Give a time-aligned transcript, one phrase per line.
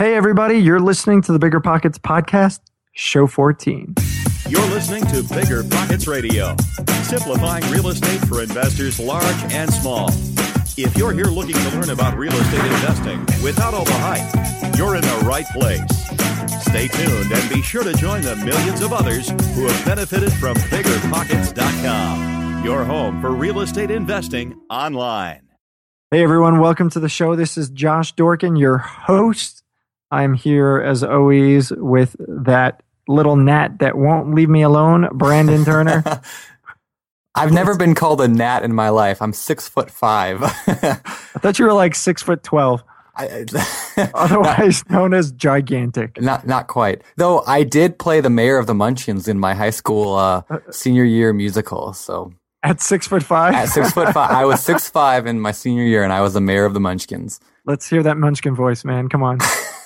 [0.00, 2.60] Hey, everybody, you're listening to the Bigger Pockets Podcast,
[2.92, 3.96] Show 14.
[4.48, 6.56] You're listening to Bigger Pockets Radio,
[7.02, 10.08] simplifying real estate for investors large and small.
[10.78, 14.96] If you're here looking to learn about real estate investing without all the hype, you're
[14.96, 15.82] in the right place.
[16.62, 20.56] Stay tuned and be sure to join the millions of others who have benefited from
[20.56, 25.42] biggerpockets.com, your home for real estate investing online.
[26.10, 27.36] Hey, everyone, welcome to the show.
[27.36, 29.59] This is Josh Dorkin, your host
[30.10, 36.02] I'm here as always with that little gnat that won't leave me alone, Brandon Turner.
[37.34, 39.22] I've never been called a gnat in my life.
[39.22, 40.42] I'm six foot five.
[40.42, 40.48] I
[41.38, 42.82] thought you were like six foot twelve.
[43.16, 43.44] I,
[44.14, 46.20] Otherwise known as gigantic.
[46.20, 47.02] Not not quite.
[47.16, 50.58] Though I did play the mayor of the Munchkins in my high school uh, uh
[50.70, 51.92] senior year musical.
[51.92, 52.32] So
[52.62, 53.54] at six foot five.
[53.54, 56.34] At six foot five, I was six five in my senior year, and I was
[56.34, 57.40] the mayor of the Munchkins.
[57.64, 59.08] Let's hear that Munchkin voice, man.
[59.08, 59.38] Come on.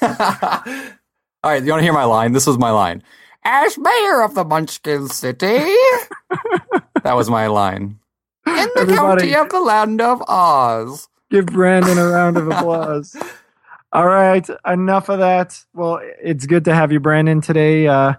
[0.04, 2.32] All right, you want to hear my line?
[2.32, 3.02] This was my line.
[3.44, 5.46] As mayor of the Munchkin City.
[7.02, 7.98] that was my line.
[8.46, 11.08] In the Everybody, county of the land of Oz.
[11.30, 13.16] Give Brandon a round of applause.
[13.92, 15.58] All right, enough of that.
[15.72, 17.40] Well, it's good to have you, Brandon.
[17.40, 18.14] Today, uh,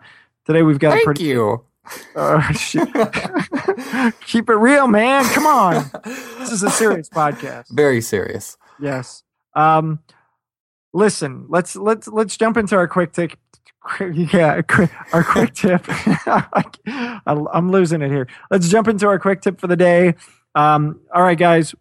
[0.46, 1.24] today we've got Thank a pretty.
[1.26, 1.64] you.
[2.16, 2.52] Uh,
[4.26, 5.24] keep it real, man.
[5.26, 5.92] Come on.
[6.40, 7.70] This is a serious podcast.
[7.70, 8.58] Very serious.
[8.80, 9.22] Yes.
[9.54, 10.00] Um,
[10.96, 13.34] listen, let's let's let's jump into our quick tip.
[14.00, 14.62] Yeah,
[15.14, 15.86] our quick tip.
[17.28, 18.28] I'm losing it here.
[18.50, 20.16] Let's jump into our quick tip for the day.
[20.56, 21.76] Um, all right, guys.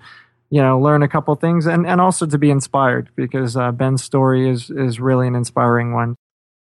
[0.50, 4.04] you know learn a couple things, and, and also to be inspired because uh, Ben's
[4.04, 6.16] story is is really an inspiring one.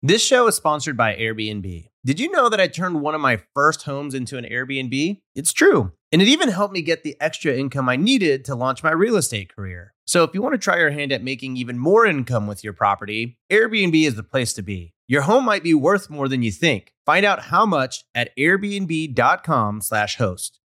[0.04, 1.88] This show is sponsored by Airbnb.
[2.04, 5.20] Did you know that I turned one of my first homes into an Airbnb?
[5.36, 5.92] It's true.
[6.10, 9.14] And it even helped me get the extra income I needed to launch my real
[9.16, 9.94] estate career.
[10.04, 12.72] So if you want to try your hand at making even more income with your
[12.72, 14.91] property, Airbnb is the place to be.
[15.08, 16.92] Your home might be worth more than you think.
[17.04, 20.60] Find out how much at airbnb.com/host.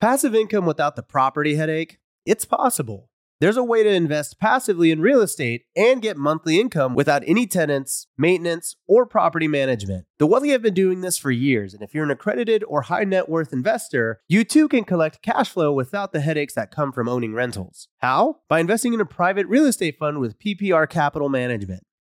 [0.00, 1.98] Passive income without the property headache?
[2.24, 3.10] It's possible.
[3.40, 7.46] There's a way to invest passively in real estate and get monthly income without any
[7.46, 10.04] tenants, maintenance, or property management.
[10.18, 13.04] The Wealthy have been doing this for years, and if you're an accredited or high
[13.04, 17.08] net worth investor, you too can collect cash flow without the headaches that come from
[17.08, 17.88] owning rentals.
[18.00, 18.40] How?
[18.46, 21.82] By investing in a private real estate fund with PPR Capital Management.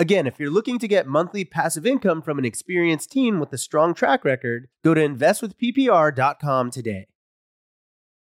[0.00, 3.58] Again, if you're looking to get monthly passive income from an experienced team with a
[3.58, 7.08] strong track record, go to investwithppr.com today.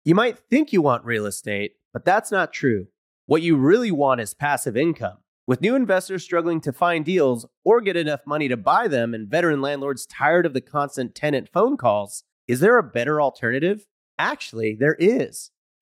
[0.06, 2.90] You might think you want real estate, but that's not true.
[3.25, 5.18] What you really want is passive income.
[5.48, 9.28] With new investors struggling to find deals or get enough money to buy them, and
[9.28, 13.88] veteran landlords tired of the constant tenant phone calls, is there a better alternative?
[14.20, 15.50] Actually, there is.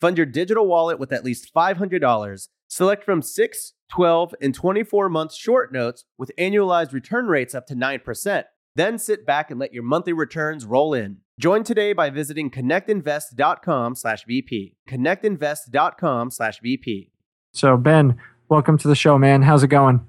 [0.00, 2.48] Fund your digital wallet with at least $500.
[2.68, 7.74] Select from 6, 12, and 24 month short notes with annualized return rates up to
[7.74, 8.44] 9%.
[8.74, 11.18] Then sit back and let your monthly returns roll in.
[11.40, 14.74] Join today by visiting connectinvest.com/bp.
[14.88, 17.10] connectinvest.com/vp.
[17.52, 18.16] So Ben,
[18.48, 19.42] welcome to the show, man.
[19.42, 20.06] How's it going?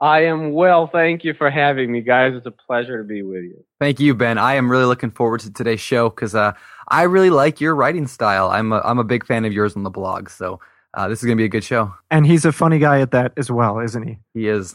[0.00, 0.86] I am well.
[0.86, 2.32] Thank you for having me, guys.
[2.34, 3.64] It's a pleasure to be with you.
[3.80, 4.38] Thank you, Ben.
[4.38, 6.52] I am really looking forward to today's show because uh,
[6.90, 8.50] I really like your writing style.
[8.50, 10.28] I'm a, I'm a big fan of yours on the blog.
[10.30, 10.60] So
[10.94, 11.94] uh, this is going to be a good show.
[12.10, 14.18] And he's a funny guy at that as well, isn't he?
[14.34, 14.74] He is.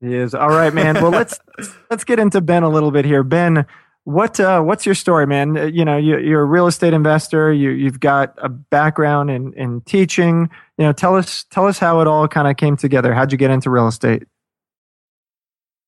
[0.00, 0.34] He is.
[0.34, 0.94] All right, man.
[0.94, 1.38] Well, let's
[1.90, 3.22] let's get into Ben a little bit here.
[3.22, 3.66] Ben,
[4.04, 5.56] what uh, what's your story, man?
[5.56, 7.52] Uh, you know, you, you're a real estate investor.
[7.52, 10.50] You you've got a background in in teaching.
[10.78, 13.14] You know, tell us tell us how it all kind of came together.
[13.14, 14.24] How'd you get into real estate?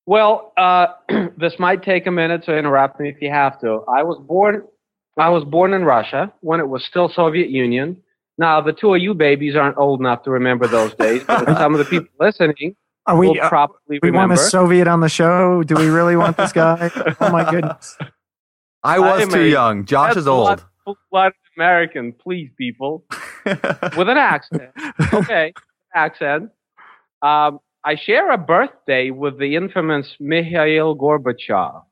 [0.07, 0.87] Well, uh,
[1.37, 3.85] this might take a minute, so interrupt me if you have to.
[3.95, 4.63] I was born,
[5.19, 7.97] I was born in Russia when it was still Soviet Union.
[8.39, 11.75] Now, the two of you babies aren't old enough to remember those days, but some
[11.75, 12.77] of the people listening
[13.07, 14.35] Are we, will uh, probably we remember.
[14.35, 15.65] want a Soviet on the show.
[15.65, 16.91] Do we really want this guy?
[17.21, 17.99] oh my goodness.
[18.85, 19.85] I was I'm too a- young.
[19.87, 20.65] Josh is old.
[21.11, 23.05] Blood American, please, people,
[23.45, 24.71] with an accent.
[25.13, 25.53] Okay,
[25.95, 26.51] accent.
[27.21, 31.83] Um, I share a birthday with the infamous Mikhail Gorbachev,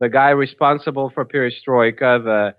[0.00, 2.54] the guy responsible for perestroika, the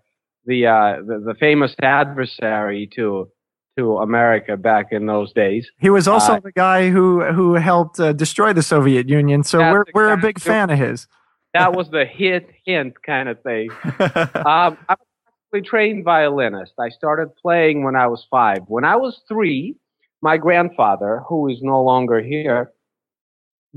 [0.45, 3.29] the uh, the, the famous adversary to
[3.77, 5.69] to America back in those days.
[5.79, 9.43] He was also Uh, the guy who who helped uh, destroy the Soviet Union.
[9.43, 11.07] So we're we're a big fan of his.
[11.53, 13.69] That was the hit hint kind of thing.
[14.45, 14.97] Um, I'm
[15.53, 16.73] a trained violinist.
[16.77, 18.59] I started playing when I was five.
[18.67, 19.77] When I was three,
[20.21, 22.71] my grandfather, who is no longer here,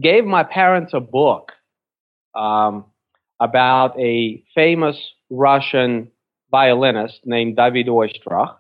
[0.01, 1.53] gave my parents a book
[2.35, 2.85] um,
[3.41, 4.97] about a famous
[5.31, 6.11] Russian
[6.51, 8.55] violinist named David Oistrakh.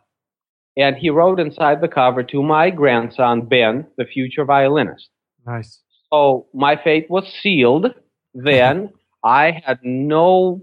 [0.76, 5.08] And he wrote inside the cover to my grandson, Ben, the future violinist.
[5.44, 5.82] Nice.
[6.12, 7.87] So my fate was sealed.
[8.35, 8.90] Then
[9.25, 10.62] I had no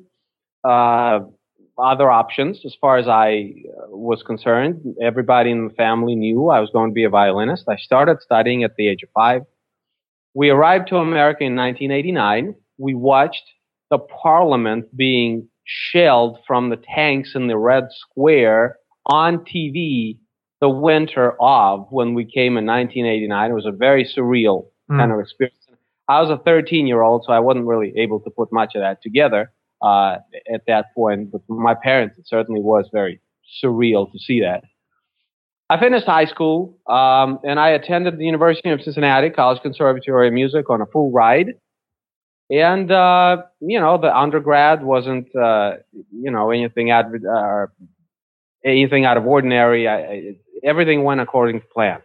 [0.63, 1.19] uh,
[1.77, 4.95] other options as far as I uh, was concerned.
[5.01, 7.65] Everybody in the family knew I was going to be a violinist.
[7.67, 9.41] I started studying at the age of five.
[10.33, 12.55] We arrived to America in 1989.
[12.77, 13.43] We watched
[13.89, 20.17] the parliament being shelled from the tanks in the Red Square on TV
[20.61, 23.51] the winter of when we came in 1989.
[23.51, 24.99] It was a very surreal Mm.
[24.99, 25.57] kind of experience.
[26.07, 28.81] I was a 13 year old, so I wasn't really able to put much of
[28.81, 29.51] that together
[29.81, 30.17] uh,
[30.53, 31.31] at that point.
[31.31, 33.19] But for my parents, it certainly was very
[33.63, 34.63] surreal to see that.
[35.69, 40.33] I finished high school, um, and I attended the University of Cincinnati College Conservatory of
[40.33, 41.55] Music on a full ride.
[42.49, 45.77] And uh, you know, the undergrad wasn't uh,
[46.11, 47.67] you know anything adver- uh,
[48.63, 49.87] anything out of ordinary.
[49.87, 52.01] I, I, everything went according to plan.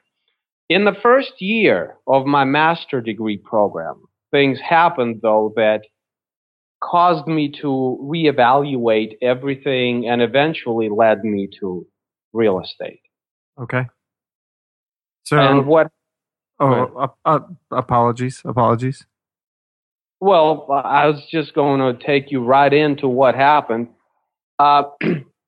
[0.68, 5.82] In the first year of my master degree program, things happened though that
[6.82, 11.86] caused me to reevaluate everything and eventually led me to
[12.32, 13.00] real estate.
[13.60, 13.86] Okay.
[15.24, 15.90] So and what,
[16.58, 19.06] oh, uh, uh, apologies, apologies.
[20.20, 23.88] Well, I was just going to take you right into what happened.
[24.58, 24.82] Uh,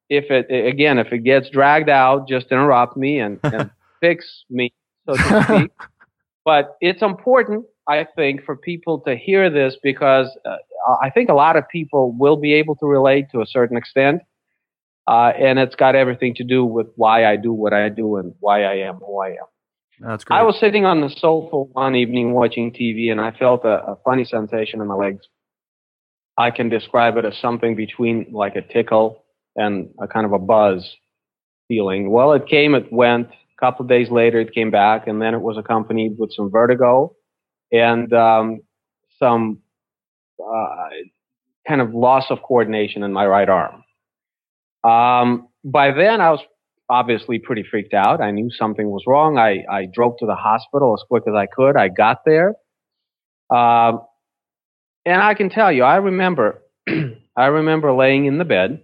[0.09, 4.73] if it, again, if it gets dragged out, just interrupt me and, and fix me,
[5.07, 5.71] so to speak.
[6.45, 10.57] but it's important, I think, for people to hear this because uh,
[11.03, 14.23] I think a lot of people will be able to relate to a certain extent.
[15.07, 18.35] Uh, and it's got everything to do with why I do what I do and
[18.41, 19.52] why I am who I am.
[20.01, 20.39] That's great.
[20.39, 23.97] I was sitting on the sofa one evening watching TV and I felt a, a
[24.05, 25.27] funny sensation in my legs.
[26.37, 29.25] I can describe it as something between like a tickle
[29.57, 30.97] and a kind of a buzz
[31.69, 32.11] feeling.
[32.11, 33.29] Well, it came, it went.
[33.29, 36.51] A couple of days later, it came back, and then it was accompanied with some
[36.51, 37.15] vertigo
[37.71, 38.61] and um,
[39.19, 39.61] some
[40.41, 40.89] uh,
[41.69, 43.85] kind of loss of coordination in my right arm.
[44.85, 46.41] Um, by then, I was
[46.93, 48.23] obviously pretty freaked out.
[48.23, 49.39] I knew something was wrong.
[49.39, 51.77] I, I drove to the hospital as quick as I could.
[51.79, 52.57] I got there.
[53.51, 54.03] Um,
[55.07, 56.63] and I can tell you, I remember,
[57.37, 58.83] I remember laying in the bed.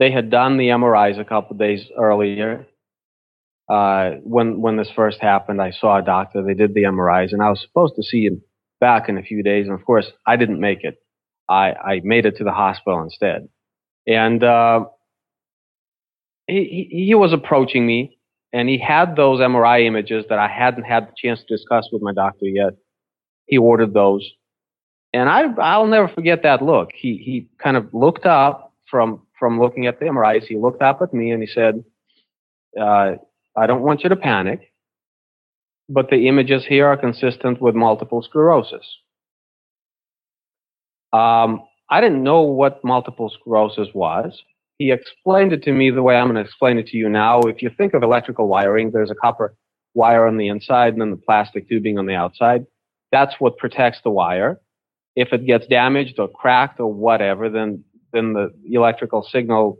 [0.00, 2.66] They had done the MRIs a couple days earlier.
[3.68, 6.44] uh, when when this first happened, I saw a doctor.
[6.44, 8.42] They did the MRIs, and I was supposed to see him
[8.80, 9.66] back in a few days.
[9.68, 10.96] And of course, I didn't make it.
[11.50, 13.48] I, I made it to the hospital instead.
[14.06, 14.86] And uh,
[16.50, 18.18] he, he, was approaching me,
[18.52, 22.02] and he had those MRI images that I hadn't had the chance to discuss with
[22.02, 22.74] my doctor yet.
[23.46, 24.28] He ordered those,
[25.12, 26.90] and I I'll never forget that look.
[26.94, 30.44] He he kind of looked up from from looking at the MRIs.
[30.44, 31.82] He looked up at me and he said,
[32.78, 33.12] uh,
[33.56, 34.72] I don't want you to panic,
[35.88, 38.86] but the images here are consistent with multiple sclerosis.
[41.12, 44.40] Um, I didn't know what multiple sclerosis was.
[44.80, 47.40] He explained it to me the way I'm going to explain it to you now.
[47.40, 49.54] If you think of electrical wiring, there's a copper
[49.92, 52.64] wire on the inside and then the plastic tubing on the outside.
[53.12, 54.58] That's what protects the wire.
[55.16, 57.84] If it gets damaged or cracked or whatever, then
[58.14, 59.78] then the electrical signal,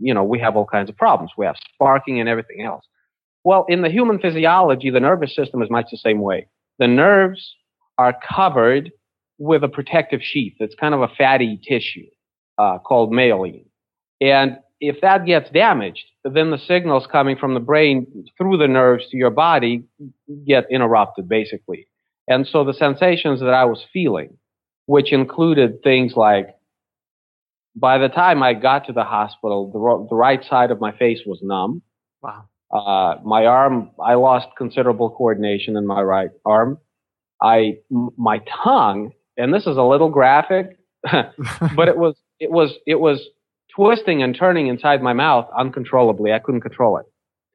[0.00, 1.32] you know, we have all kinds of problems.
[1.36, 2.86] We have sparking and everything else.
[3.42, 6.46] Well, in the human physiology, the nervous system is much the same way.
[6.78, 7.56] The nerves
[7.98, 8.92] are covered
[9.38, 10.54] with a protective sheath.
[10.60, 12.06] It's kind of a fatty tissue
[12.58, 13.64] uh, called myelin.
[14.20, 19.04] And if that gets damaged, then the signals coming from the brain through the nerves
[19.10, 19.84] to your body
[20.46, 21.88] get interrupted, basically.
[22.28, 24.36] And so the sensations that I was feeling,
[24.86, 26.48] which included things like,
[27.74, 31.20] by the time I got to the hospital, the, the right side of my face
[31.26, 31.82] was numb.
[32.22, 32.44] Wow.
[32.72, 36.78] Uh, my arm, I lost considerable coordination in my right arm.
[37.40, 42.74] I, m- my tongue, and this is a little graphic, but it was, it was,
[42.86, 43.20] it was
[43.74, 46.32] twisting and turning inside my mouth uncontrollably.
[46.32, 47.06] I couldn't control it.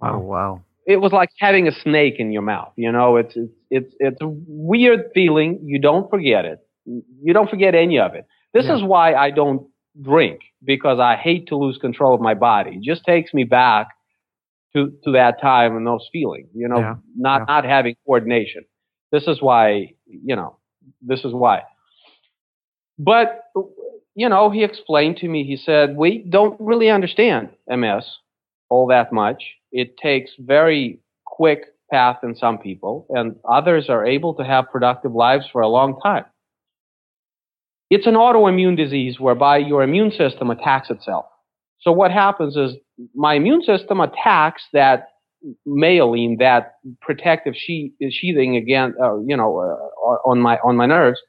[0.02, 0.62] Oh, wow.
[0.88, 2.74] It was like having a snake in your mouth.
[2.76, 5.60] You know, it's, it's, it's, it's a weird feeling.
[5.64, 6.60] You don't forget it.
[6.86, 8.26] You don't forget any of it.
[8.54, 8.78] This Yeah.
[8.78, 9.68] is why I don't
[10.02, 12.72] drink because I hate to lose control of my body.
[12.78, 13.88] It just takes me back
[14.74, 16.50] to to that time and those feelings.
[16.54, 17.46] You know, Yeah, not yeah.
[17.48, 18.64] not having coordination.
[19.12, 19.94] This is why.
[20.08, 20.58] You know,
[21.02, 21.64] this is why.
[22.98, 23.44] But
[24.16, 25.44] you know, he explained to me.
[25.44, 28.06] He said, "We don't really understand MS
[28.70, 29.44] all that much.
[29.72, 35.14] It takes very quick path in some people, and others are able to have productive
[35.14, 36.26] lives for a long time."
[37.90, 41.26] It's an autoimmune disease whereby your immune system attacks itself.
[41.82, 42.76] So what happens is
[43.16, 45.10] my immune system attacks that
[45.68, 51.20] myelin, that protective sheath, sheathing again, uh, you know, uh, on my on my nerves,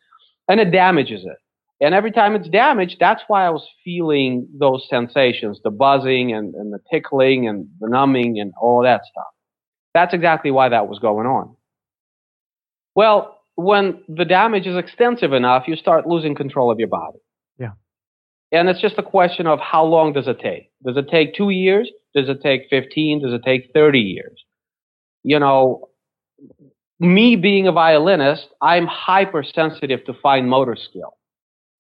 [0.49, 1.39] and it damages it.
[1.83, 6.55] And every time it's damaged, that's why I was feeling those sensations, the buzzing and,
[6.55, 9.27] and the tickling and the numbing and all that stuff.
[9.93, 11.57] That's exactly why that was going on.
[12.95, 17.19] Well, when the damage is extensive enough, you start losing control of your body.
[17.59, 17.73] Yeah.
[18.53, 20.71] And it's just a question of how long does it take?
[20.87, 21.91] Does it take two years?
[22.15, 23.23] Does it take 15?
[23.23, 24.41] Does it take 30 years?
[25.25, 25.89] You know,
[27.01, 31.15] me being a violinist, I'm hypersensitive to fine motor skill.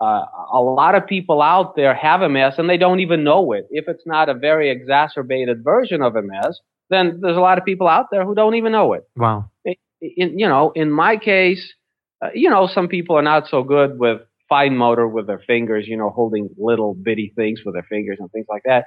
[0.02, 3.64] Uh, a lot of people out there have MS and they don't even know it.
[3.70, 6.54] If it's not a very exacerbated version of MS,
[6.90, 9.38] then there's a lot of people out there who don't even know it Wow.
[9.64, 11.62] in you know in my case
[12.22, 14.18] uh, you know some people are not so good with
[14.48, 18.30] fine motor with their fingers you know holding little bitty things with their fingers and
[18.32, 18.84] things like that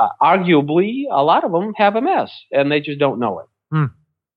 [0.00, 3.46] uh, arguably a lot of them have ms and they just don't know it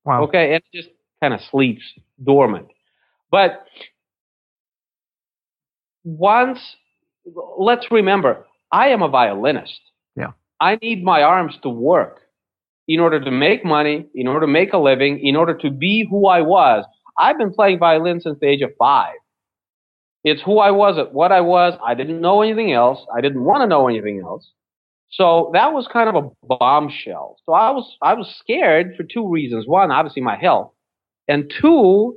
[0.05, 0.23] Wow.
[0.25, 0.89] okay and it just
[1.21, 1.83] kind of sleeps
[2.23, 2.67] dormant
[3.31, 3.65] but
[6.03, 6.59] once
[7.57, 9.79] let's remember i am a violinist.
[10.15, 10.31] Yeah.
[10.59, 12.21] i need my arms to work
[12.87, 16.07] in order to make money in order to make a living in order to be
[16.09, 16.85] who i was.
[17.17, 19.15] I've been playing violin since the age of five.
[20.23, 21.77] It's who i was at what i was.
[21.85, 22.99] I didn't know anything else.
[23.15, 24.49] I didn't want to know anything else.
[25.11, 27.37] So that was kind of a bombshell.
[27.45, 29.67] So i was i was scared for two reasons.
[29.67, 30.71] One obviously my health.
[31.27, 32.15] And two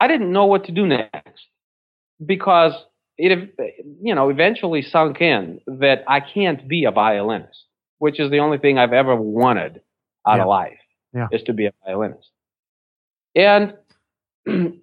[0.00, 1.49] i didn't know what to do next
[2.24, 2.72] because
[3.18, 3.54] it
[4.00, 7.64] you know eventually sunk in that I can't be a violinist,
[7.98, 9.80] which is the only thing I've ever wanted
[10.26, 10.42] out Yeah.
[10.42, 10.78] of life
[11.14, 11.28] Yeah.
[11.32, 12.30] is to be a violinist.
[13.36, 13.74] And
[14.46, 14.80] you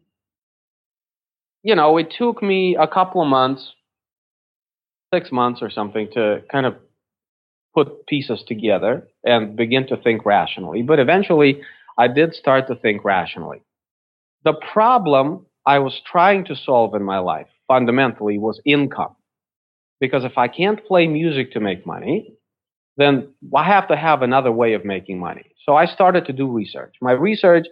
[1.75, 3.73] know, it took me a couple of months,
[5.13, 6.75] six months or something to kind of
[7.75, 10.81] put pieces together and begin to think rationally.
[10.83, 11.61] But eventually
[11.97, 13.61] I did start to think rationally.
[14.45, 19.17] The problem I was trying to solve in my life fundamentally was income.
[19.99, 22.33] Because if I can't play music to make money,
[22.95, 25.43] then I have to have another way of making money.
[25.65, 26.95] So I started to do research.
[27.01, 27.67] My research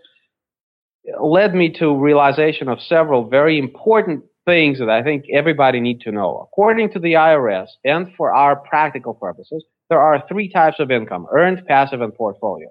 [1.21, 6.11] led me to realization of several very important things that I think everybody need to
[6.11, 6.45] know.
[6.51, 11.27] According to the IRS and for our practical purposes, there are three types of income,
[11.31, 12.67] earned, passive, and portfolio.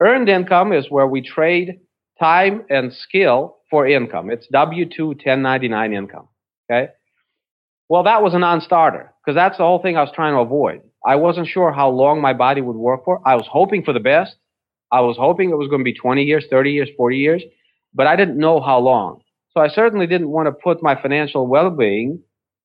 [0.00, 1.80] Earned income is where we trade
[2.18, 4.30] time and skill for income.
[4.30, 6.28] It's W-2 1099 income.
[6.70, 6.92] Okay.
[7.88, 10.82] Well, that was a non-starter because that's the whole thing I was trying to avoid.
[11.06, 13.20] I wasn't sure how long my body would work for.
[13.26, 14.36] I was hoping for the best.
[14.90, 17.42] I was hoping it was going to be 20 years, 30 years, 40 years,
[17.94, 19.22] but I didn't know how long.
[19.52, 22.20] So I certainly didn't want to put my financial well-being,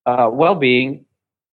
[0.06, 1.06] uh, well-being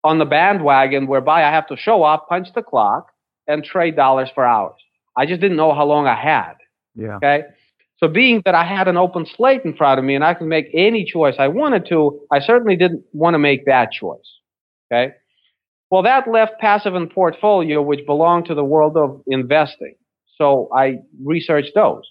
[0.02, 3.08] on the bandwagon whereby I have to show up, punch the clock,
[3.46, 4.76] and trade dollars for hours.
[5.16, 6.54] I just didn't know how long I had.
[6.94, 7.16] Yeah.
[7.16, 7.44] Okay.
[8.04, 10.46] So being that I had an open slate in front of me and I could
[10.46, 14.40] make any choice I wanted to, I certainly didn't want to make that choice.
[14.92, 15.14] Okay.
[15.90, 19.94] Well, that left passive and portfolio, which belonged to the world of investing.
[20.36, 22.02] So I researched those.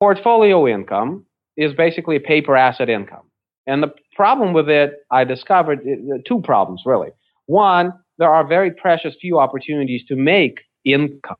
[0.00, 1.26] Portfolio income
[1.58, 3.28] is basically a paper asset income.
[3.66, 5.80] And the problem with it, I discovered
[6.26, 7.10] two problems really.
[7.44, 11.36] One, there are very precious few opportunities to make income.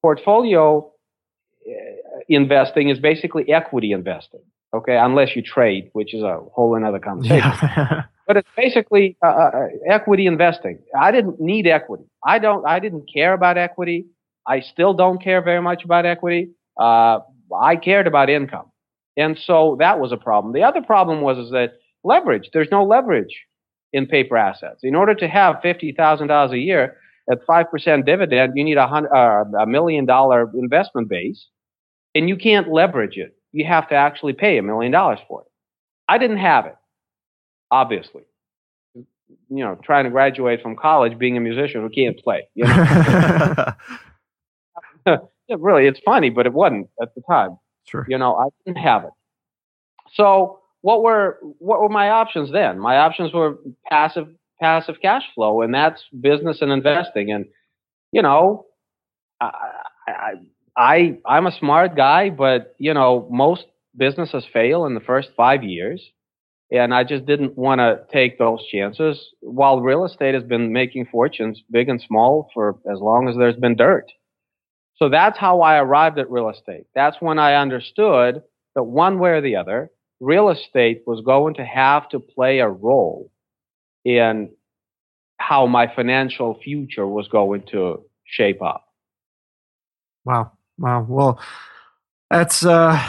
[0.00, 0.90] Portfolio
[1.68, 4.40] uh, investing is basically equity investing.
[4.74, 7.52] Okay, unless you trade, which is a whole another conversation.
[7.62, 8.02] Yeah.
[8.26, 10.78] but it's basically uh, uh, uh, equity investing.
[10.98, 12.04] I didn't need equity.
[12.24, 12.66] I don't.
[12.66, 14.06] I didn't care about equity.
[14.46, 16.50] I still don't care very much about equity.
[16.78, 17.20] Uh,
[17.58, 18.70] I cared about income,
[19.16, 20.52] and so that was a problem.
[20.52, 21.72] The other problem was is that
[22.04, 22.50] leverage.
[22.52, 23.34] There's no leverage
[23.94, 24.80] in paper assets.
[24.82, 26.98] In order to have fifty thousand dollars a year
[27.32, 31.46] at five percent dividend, you need a hundred, uh, a million dollar investment base
[32.14, 33.36] and you can't leverage it.
[33.52, 35.46] You have to actually pay a million dollars for it.
[36.08, 36.76] I didn't have it,
[37.70, 38.22] obviously.
[38.94, 42.48] You know, trying to graduate from college, being a musician who can't play.
[42.54, 43.74] You know?
[45.06, 45.16] yeah,
[45.58, 47.58] really, it's funny, but it wasn't at the time.
[47.84, 48.06] Sure.
[48.08, 49.10] You know, I didn't have it.
[50.14, 52.78] So what were what were my options then?
[52.78, 53.58] My options were
[53.90, 54.28] passive
[54.60, 57.30] passive cash flow, and that's business and investing.
[57.30, 57.46] And
[58.12, 58.66] you know,
[59.40, 59.50] I,
[60.06, 60.32] I,
[60.78, 63.66] I I'm a smart guy, but you know most
[63.96, 66.00] businesses fail in the first five years,
[66.70, 69.20] and I just didn't want to take those chances.
[69.40, 73.56] While real estate has been making fortunes, big and small, for as long as there's
[73.56, 74.06] been dirt.
[74.96, 76.86] So that's how I arrived at real estate.
[76.94, 78.42] That's when I understood
[78.74, 82.68] that one way or the other, real estate was going to have to play a
[82.68, 83.30] role
[84.04, 84.50] in
[85.38, 88.84] how my financial future was going to shape up.
[90.24, 90.52] Wow.
[90.78, 91.06] Wow.
[91.08, 91.40] Well,
[92.30, 93.00] that's uh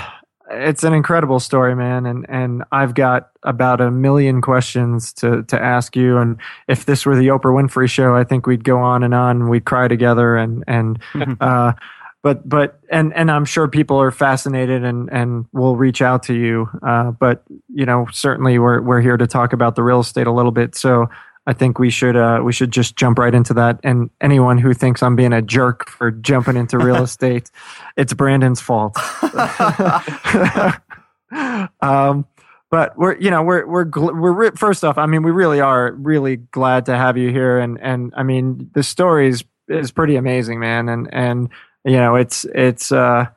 [0.52, 5.62] it's an incredible story, man, and and I've got about a million questions to to
[5.62, 6.18] ask you.
[6.18, 9.50] And if this were the Oprah Winfrey show, I think we'd go on and on.
[9.50, 11.00] We'd cry together, and and
[11.42, 11.74] uh,
[12.24, 16.34] but but and and I'm sure people are fascinated and and will reach out to
[16.34, 16.70] you.
[16.86, 20.32] Uh, but you know, certainly we're we're here to talk about the real estate a
[20.34, 20.76] little bit.
[20.76, 21.10] So
[21.48, 23.80] I think we should uh, we should just jump right into that.
[23.84, 27.50] And anyone who thinks I'm being a jerk for jumping into real estate,
[27.98, 28.98] it's Brandon's fault.
[31.82, 32.26] um,
[32.70, 36.36] but we're you know we're we're we're first off, I mean we really are really
[36.38, 40.60] glad to have you here, and and I mean the story is is pretty amazing,
[40.60, 41.50] man, and and
[41.84, 42.92] you know it's it's.
[42.92, 43.28] uh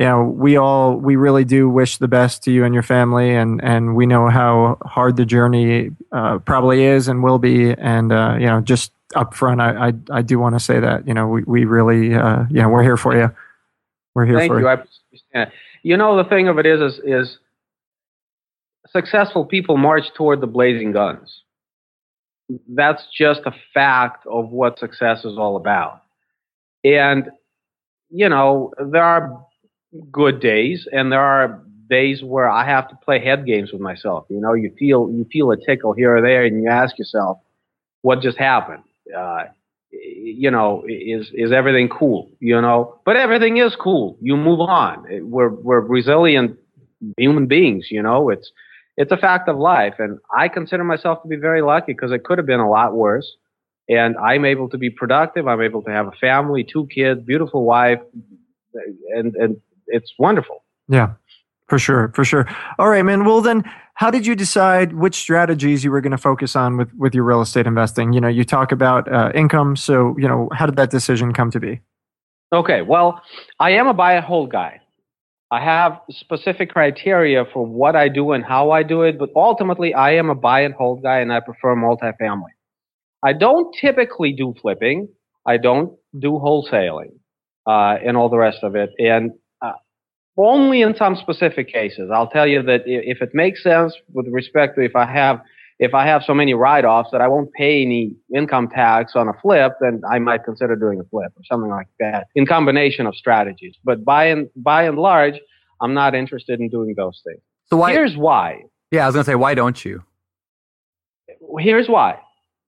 [0.00, 3.34] you know, we all we really do wish the best to you and your family,
[3.34, 8.10] and and we know how hard the journey uh, probably is and will be, and
[8.10, 11.12] uh, you know, just up front, I I, I do want to say that you
[11.12, 13.30] know we we really uh, you know we're here for you.
[14.14, 14.66] We're here Thank for you.
[14.66, 15.40] you.
[15.42, 15.46] I
[15.82, 17.38] You know, the thing of it is, is is
[18.88, 21.42] successful people march toward the blazing guns.
[22.68, 26.02] That's just a fact of what success is all about.
[26.82, 27.30] And,
[28.08, 29.46] you know, there are
[30.10, 34.26] good days, and there are days where I have to play head games with myself.
[34.30, 37.38] You know, you feel you feel a tickle here or there, and you ask yourself,
[38.02, 38.84] "What just happened?"
[39.16, 39.44] Uh,
[39.92, 42.30] you know, is is everything cool?
[42.40, 44.16] You know, but everything is cool.
[44.20, 45.04] You move on.
[45.22, 46.58] We're we're resilient
[47.16, 47.88] human beings.
[47.90, 48.50] You know, it's
[48.96, 52.24] it's a fact of life, and I consider myself to be very lucky because it
[52.24, 53.36] could have been a lot worse.
[53.88, 55.48] And I'm able to be productive.
[55.48, 57.98] I'm able to have a family, two kids, beautiful wife,
[59.16, 59.56] and and
[59.90, 60.62] it's wonderful.
[60.88, 61.12] Yeah,
[61.68, 62.46] for sure, for sure.
[62.78, 63.24] All right, man.
[63.24, 66.92] Well, then, how did you decide which strategies you were going to focus on with
[66.94, 68.12] with your real estate investing?
[68.12, 71.50] You know, you talk about uh, income, so you know, how did that decision come
[71.50, 71.80] to be?
[72.52, 73.22] Okay, well,
[73.60, 74.80] I am a buy and hold guy.
[75.52, 79.94] I have specific criteria for what I do and how I do it, but ultimately,
[79.94, 82.54] I am a buy and hold guy, and I prefer multifamily.
[83.22, 85.08] I don't typically do flipping.
[85.46, 87.12] I don't do wholesaling
[87.66, 88.90] uh, and all the rest of it.
[88.98, 89.32] And
[90.36, 92.10] only in some specific cases.
[92.12, 95.40] I'll tell you that if it makes sense with respect to if I have
[95.80, 99.32] if I have so many write-offs that I won't pay any income tax on a
[99.40, 103.16] flip, then I might consider doing a flip or something like that in combination of
[103.16, 103.76] strategies.
[103.82, 105.40] But by and by and large,
[105.80, 107.40] I'm not interested in doing those things.
[107.70, 107.92] So why?
[107.92, 108.64] Here's why.
[108.90, 110.04] Yeah, I was gonna say, why don't you?
[111.58, 112.18] Here's why.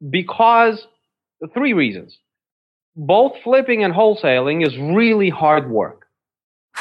[0.09, 0.87] Because
[1.53, 2.17] three reasons.
[2.97, 6.02] Both flipping and wholesaling is really hard work.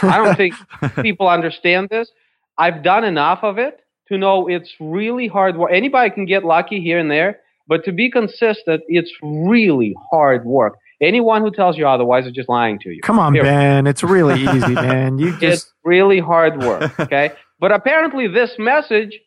[0.02, 0.56] I don't think
[1.02, 2.10] people understand this.
[2.58, 5.72] I've done enough of it to know it's really hard work.
[5.74, 10.78] Anybody can get lucky here and there, but to be consistent, it's really hard work.
[11.02, 13.02] Anyone who tells you otherwise is just lying to you.
[13.02, 13.44] Come on, here.
[13.44, 13.88] Ben.
[13.88, 15.18] It's really easy, man.
[15.18, 17.32] You just It's really hard work, okay?
[17.60, 19.20] but apparently this message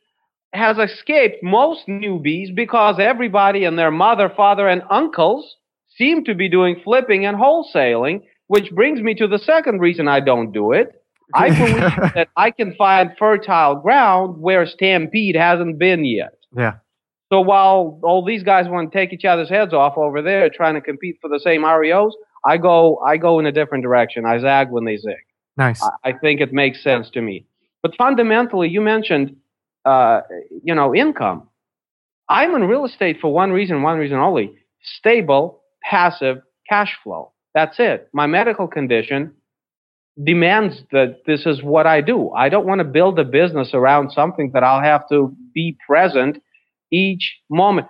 [0.53, 5.57] has escaped most newbies because everybody and their mother, father, and uncles
[5.97, 10.21] seem to be doing flipping and wholesaling, which brings me to the second reason I
[10.21, 11.03] don't do it.
[11.35, 16.37] I believe that I can find fertile ground where Stampede hasn't been yet.
[16.57, 16.75] Yeah.
[17.33, 20.75] So while all these guys want to take each other's heads off over there trying
[20.75, 22.13] to compete for the same REOs,
[22.45, 24.27] I go I go in a different direction.
[24.27, 25.15] I zag when they zig.
[25.57, 25.83] Nice.
[25.83, 27.47] I, I think it makes sense to me.
[27.83, 29.37] But fundamentally, you mentioned
[29.85, 30.21] uh,
[30.63, 31.49] you know income.
[32.29, 37.33] I'm in real estate for one reason, one reason only: stable, passive cash flow.
[37.55, 38.09] That's it.
[38.13, 39.33] My medical condition
[40.23, 42.31] demands that this is what I do.
[42.31, 46.41] I don't want to build a business around something that I'll have to be present
[46.93, 47.89] each moment.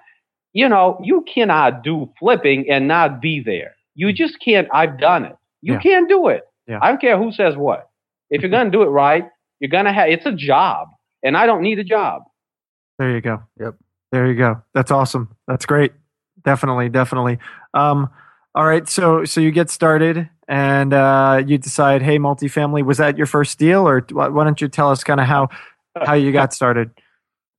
[0.52, 3.74] You know, you cannot do flipping and not be there.
[3.94, 4.68] You just can't.
[4.72, 5.36] I've done it.
[5.62, 5.80] You Yeah.
[5.80, 6.44] can't do it.
[6.66, 6.78] Yeah.
[6.80, 7.88] I don't care who says what.
[8.30, 9.28] If you're going to do it right,
[9.60, 10.88] you're going to have, it's a job
[11.22, 12.22] and I don't need a job.
[12.98, 13.42] There you go.
[13.60, 13.74] Yep.
[14.12, 14.62] There you go.
[14.74, 15.34] That's awesome.
[15.46, 15.92] That's great.
[16.44, 17.38] Definitely, definitely.
[17.74, 18.08] Um,
[18.54, 18.88] all right.
[18.88, 22.84] So, so you get started and uh, you decide, hey, multifamily.
[22.84, 25.48] Was that your first deal, or why don't you tell us kind of how
[26.04, 26.90] how you got started?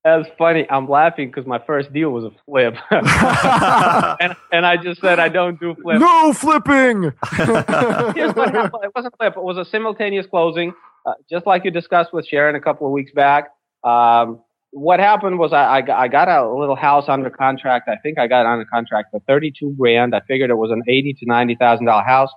[0.06, 0.70] That's funny.
[0.70, 2.76] I'm laughing because my first deal was a flip.
[2.92, 6.00] and, and I just said I don't do flips.
[6.00, 7.02] no flipping.
[7.32, 8.84] Here's what happened.
[8.84, 9.34] It wasn't a flip.
[9.36, 10.76] It was a simultaneous closing,
[11.08, 13.46] uh, just like you discussed with Sharon a couple of weeks back.
[13.84, 14.42] Um,
[14.76, 17.88] what happened was I, I, got- got a little house under contract.
[17.88, 20.14] I think I got it under contract for 32 grand.
[20.14, 22.30] I figured it was an 80 to 90 thousand dollar house.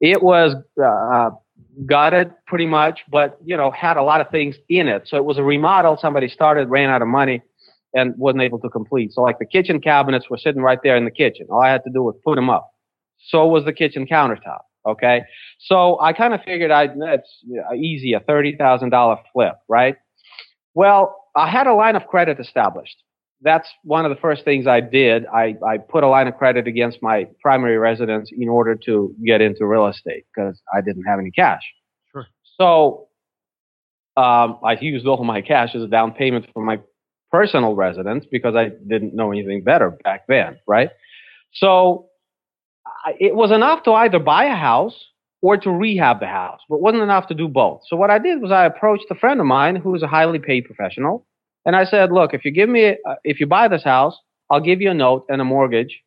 [0.00, 1.30] It was uh,
[1.86, 5.02] gutted pretty much, but you know had a lot of things in it.
[5.08, 5.98] So it was a remodel.
[6.00, 7.42] Somebody started, ran out of money,
[7.94, 9.12] and wasn't able to complete.
[9.12, 11.46] So like the kitchen cabinets were sitting right there in the kitchen.
[11.50, 12.70] All I had to do was put them up.
[13.28, 14.60] So was the kitchen countertop.
[14.86, 15.22] Okay.
[15.58, 19.96] So I kind of figured I that's you easy, a thirty thousand dollar flip, right?
[20.74, 22.96] Well, I had a line of credit established.
[23.40, 25.26] That's one of the first things I did.
[25.26, 29.40] I, I put a line of credit against my primary residence in order to get
[29.40, 31.62] into real estate because I didn't have any cash.
[32.12, 32.26] Sure.
[32.60, 33.08] So
[34.16, 36.78] um, I used all of my cash as a down payment for my
[37.32, 40.90] personal residence because I didn't know anything better back then, right?
[41.54, 42.10] So
[43.04, 44.94] I, it was enough to either buy a house
[45.42, 47.80] or to rehab the house, but wasn't enough to do both.
[47.88, 50.38] So what I did was I approached a friend of mine who was a highly
[50.38, 51.26] paid professional,
[51.66, 54.16] and I said, "Look, if you give me, uh, if you buy this house,
[54.50, 56.00] I'll give you a note and a mortgage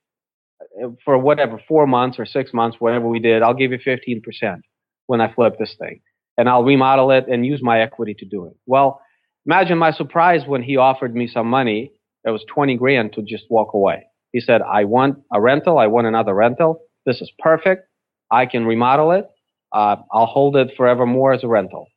[0.81, 3.43] uh, for whatever four months or six months, whatever we did.
[3.43, 4.61] I'll give you fifteen percent
[5.07, 5.99] when I flip this thing,
[6.37, 9.01] and I'll remodel it and use my equity to do it." Well,
[9.45, 11.91] imagine my surprise when he offered me some money.
[12.23, 14.05] It was twenty grand to just walk away.
[14.31, 15.77] He said, "I want a rental.
[15.77, 16.79] I want another rental.
[17.05, 17.87] This is perfect.
[18.35, 19.25] I can remodel it.
[19.71, 21.87] Uh, I'll hold it forevermore as a rental."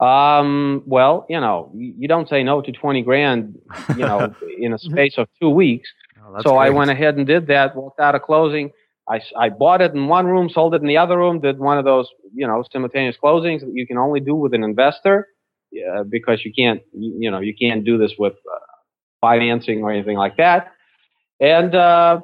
[0.00, 3.58] Um, well, you know, you, don't say no to 20 grand,
[3.90, 5.90] you know, in a space of two weeks.
[6.24, 8.70] Oh, so I went ahead and did that, walked out of closing.
[9.36, 11.84] I bought it in one room, sold it in the other room, did one of
[11.84, 15.26] those, you know, simultaneous closings that you can only do with an investor,
[15.72, 18.58] yeah, because you can't, you, you know, you can't do this with uh,
[19.20, 20.72] financing or anything like that.
[21.40, 22.20] And, uh,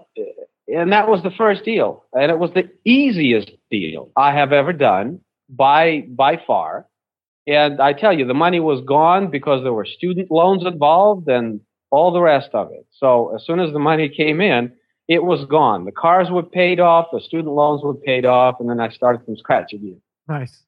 [0.69, 2.05] and that was the first deal.
[2.13, 6.87] And it was the easiest deal I have ever done by, by far.
[7.47, 11.61] And I tell you, the money was gone because there were student loans involved and
[11.91, 12.87] all the rest of it.
[12.91, 14.73] So as soon as the money came in,
[15.09, 15.85] it was gone.
[15.85, 19.25] The cars were paid off, the student loans were paid off, and then I started
[19.25, 20.01] from scratch again.
[20.29, 20.63] nice.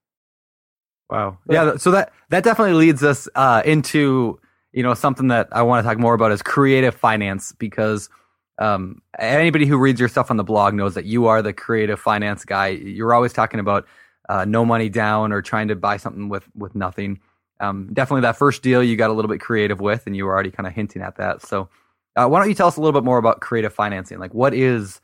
[1.10, 1.38] Wow.
[1.48, 1.76] Yeah.
[1.78, 4.38] So that that definitely leads us uh, into
[4.72, 8.10] you know something that I want to talk more about is creative finance because
[8.58, 12.00] um, anybody who reads your stuff on the blog knows that you are the creative
[12.00, 12.68] finance guy.
[12.68, 13.86] You're always talking about
[14.28, 17.20] uh, no money down or trying to buy something with with nothing.
[17.60, 20.32] Um, definitely that first deal you got a little bit creative with, and you were
[20.32, 21.42] already kind of hinting at that.
[21.42, 21.68] So
[22.16, 24.18] uh, why don't you tell us a little bit more about creative financing?
[24.18, 25.00] Like what is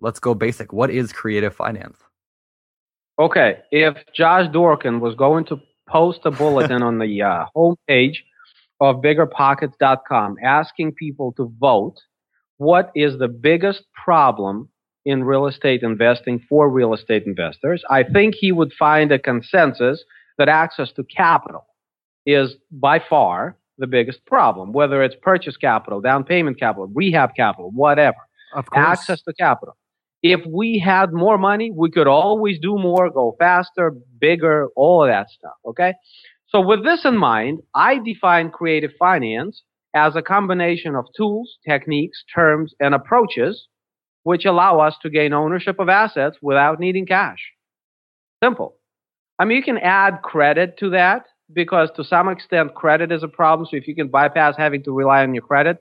[0.00, 0.72] let's go basic.
[0.72, 1.98] What is creative finance?
[3.18, 8.16] Okay, if Josh Dorkin was going to post a bulletin on the uh, homepage
[8.80, 11.96] of biggerpockets.com asking people to vote
[12.58, 14.68] what is the biggest problem
[15.04, 20.04] in real estate investing for real estate investors, I think he would find a consensus
[20.36, 21.64] that access to capital
[22.26, 27.70] is by far the biggest problem, whether it's purchase capital, down payment capital, rehab capital,
[27.72, 28.16] whatever.
[28.54, 28.86] Of course.
[28.86, 29.76] Access to capital.
[30.22, 35.08] If we had more money, we could always do more, go faster, bigger, all of
[35.08, 35.54] that stuff.
[35.66, 35.94] Okay.
[36.48, 39.62] So with this in mind, I define creative finance
[39.96, 43.66] as a combination of tools, techniques, terms, and approaches
[44.24, 47.38] which allow us to gain ownership of assets without needing cash.
[48.42, 48.76] Simple.
[49.38, 53.28] I mean, you can add credit to that because to some extent credit is a
[53.28, 53.68] problem.
[53.70, 55.78] So if you can bypass having to rely on your credit,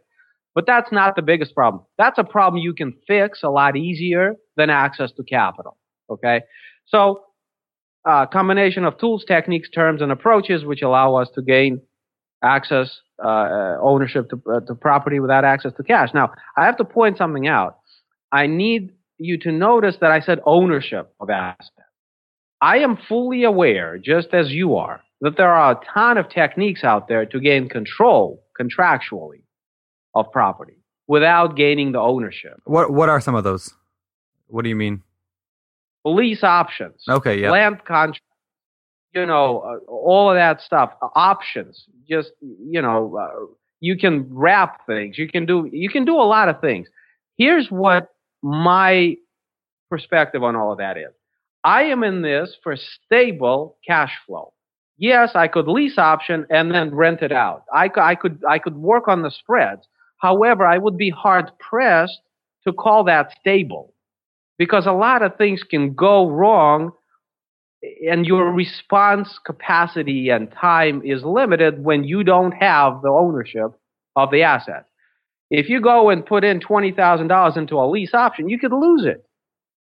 [0.54, 1.84] but that's not the biggest problem.
[1.98, 5.78] That's a problem you can fix a lot easier than access to capital.
[6.10, 6.42] Okay.
[6.86, 7.24] So,
[8.06, 11.82] uh, combination of tools, techniques, terms, and approaches which allow us to gain
[12.44, 16.10] access, uh, uh, ownership to, uh, to property without access to cash.
[16.14, 17.80] Now, I have to point something out.
[18.32, 21.72] I need you to notice that I said ownership of assets.
[22.62, 26.84] I am fully aware, just as you are, that there are a ton of techniques
[26.84, 29.44] out there to gain control contractually
[30.14, 32.60] of property without gaining the ownership.
[32.66, 33.74] What What are some of those?
[34.48, 35.04] What do you mean?
[36.04, 37.04] Lease options.
[37.10, 37.52] Okay, yeah.
[37.52, 38.22] Land contract.
[39.16, 40.92] You know, uh, all of that stuff.
[41.02, 41.86] Uh, options.
[42.08, 43.46] Just you know, uh,
[43.80, 45.18] you can wrap things.
[45.18, 45.70] You can do.
[45.72, 46.88] You can do a lot of things.
[47.38, 48.10] Here's what
[48.44, 49.16] my
[49.90, 51.14] perspective on all of that is.
[51.64, 54.54] I am in this for stable cash flow.
[54.98, 57.64] Yes, I could lease option and then rent it out.
[57.74, 59.88] I, I could I could work on the spreads.
[60.18, 62.20] However, I would be hard pressed
[62.68, 63.94] to call that stable
[64.58, 66.92] because a lot of things can go wrong
[68.10, 73.72] and your response capacity and time is limited when you don't have the ownership
[74.16, 74.86] of the asset.
[75.50, 79.26] If you go and put in $20,000 into a lease option, you could lose it.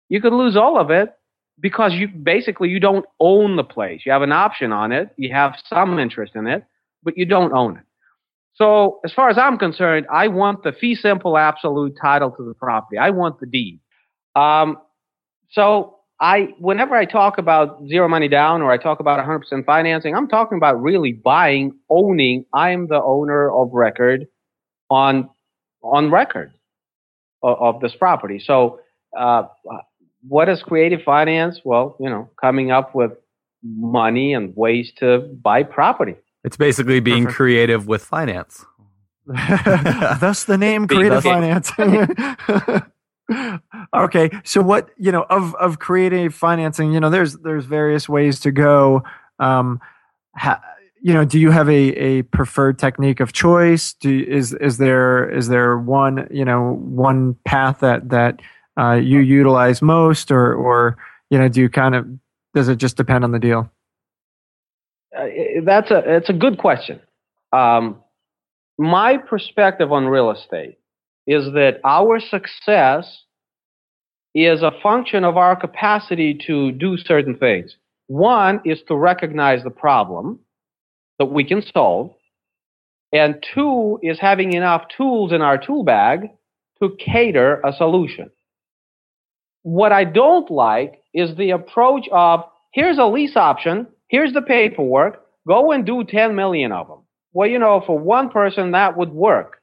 [0.08, 1.14] You could lose all of it
[1.60, 4.02] because you basically you don't own the place.
[4.06, 5.10] You have an option on it.
[5.18, 6.64] You have some interest in it,
[7.04, 7.84] but you don't own it.
[8.56, 12.54] So as far as I'm concerned, I want the fee simple absolute title to the
[12.54, 12.98] property.
[12.98, 13.80] I want the deed.
[14.36, 14.78] Um,
[15.52, 20.16] so I, whenever I talk about zero money down or I talk about 100% financing,
[20.16, 22.46] I'm talking about really buying, owning.
[22.54, 24.28] I'm the owner of record
[24.90, 25.30] on,
[25.82, 26.52] on record
[27.42, 28.40] of, of this property.
[28.40, 28.80] So,
[29.18, 29.44] uh,
[30.28, 31.62] what is creative finance?
[31.64, 33.12] Well, you know, coming up with
[33.64, 36.16] money and ways to buy property.
[36.44, 37.38] It's basically being Perfect.
[37.38, 38.66] creative with finance.
[39.26, 41.72] Thus the name creative finance.
[43.96, 46.92] okay, so what you know of of creative financing?
[46.92, 49.04] You know, there's there's various ways to go.
[49.40, 49.80] Um,
[50.36, 50.62] ha,
[51.02, 53.94] you know, do you have a, a preferred technique of choice?
[53.94, 58.42] Do is is there is there one you know one path that that
[58.80, 60.98] uh, you utilize most, or or
[61.30, 62.08] you know, do you kind of
[62.54, 63.70] does it just depend on the deal?
[65.16, 65.26] Uh,
[65.64, 67.00] that's a it's a good question.
[67.54, 67.98] Um,
[68.78, 70.79] my perspective on real estate
[71.30, 73.26] is that our success
[74.34, 77.76] is a function of our capacity to do certain things.
[78.08, 80.40] One is to recognize the problem
[81.20, 82.16] that we can solve.
[83.14, 86.32] And two is having enough tools in our tool bag
[86.82, 88.32] to cater a solution.
[89.62, 95.24] What I don't like is the approach of here's a lease option, here's the paperwork,
[95.48, 97.02] go and do 10 million of them.
[97.34, 99.59] Well, you know, for one person that would work,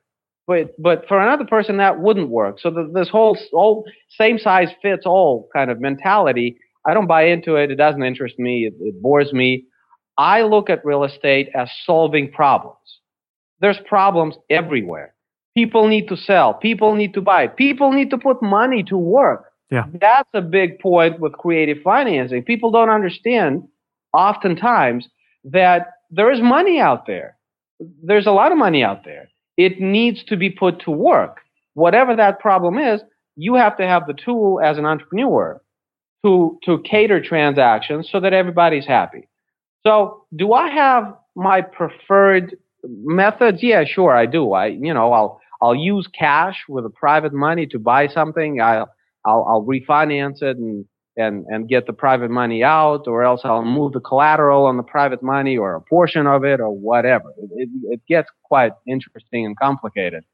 [0.47, 2.61] but but for another person that wouldn't work.
[2.61, 7.27] So the, this whole whole same size fits all kind of mentality, I don't buy
[7.27, 7.71] into it.
[7.71, 8.67] It doesn't interest me.
[8.67, 9.65] It, it bores me.
[10.19, 13.01] I look at real estate as solving problems.
[13.61, 15.15] There's problems everywhere.
[15.55, 16.55] People need to sell.
[16.55, 17.49] People need to buy.
[17.49, 19.53] People need to put money to work.
[19.71, 19.87] Yeah.
[20.01, 22.45] That's a big point with creative financing.
[22.45, 23.67] People don't understand
[24.13, 25.09] oftentimes
[25.45, 27.37] that there is money out there.
[28.03, 29.29] There's a lot of money out there.
[29.57, 31.39] It needs to be put to work.
[31.75, 33.01] Whatever that problem is,
[33.37, 35.61] you have to have the tool as an entrepreneur
[36.25, 39.29] to, to cater transactions so that everybody's happy.
[39.87, 43.63] So do I have my preferred methods?
[43.63, 44.53] Yeah, sure, I do.
[44.53, 48.61] I, you know, I'll, I'll use cash with a private money to buy something.
[48.61, 48.89] I'll,
[49.25, 50.85] I'll, I'll refinance it and,
[51.17, 54.83] and, and get the private money out, or else I'll move the collateral on the
[54.83, 57.31] private money or a portion of it or whatever.
[57.39, 60.25] It, it, it gets quite interesting and complicated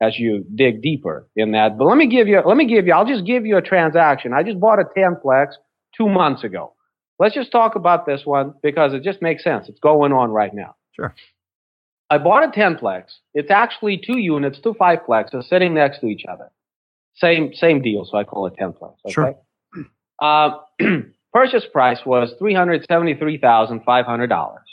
[0.00, 1.76] as you dig deeper in that.
[1.76, 4.32] But let me give you, let me give you, I'll just give you a transaction.
[4.32, 5.52] I just bought a Tenplex
[5.94, 6.72] two months ago.
[7.18, 9.68] Let's just talk about this one because it just makes sense.
[9.68, 10.74] It's going on right now.
[10.92, 11.14] Sure.
[12.08, 13.04] I bought a 10plex.
[13.34, 16.50] It's actually two units, two fiveplexes sitting next to each other.
[17.14, 18.94] Same same deal, so I call it 10plex.
[19.04, 19.12] Okay?
[19.12, 19.34] Sure.
[20.20, 20.58] Uh,
[21.32, 24.66] purchase price was three hundred seventy three thousand five hundred dollars.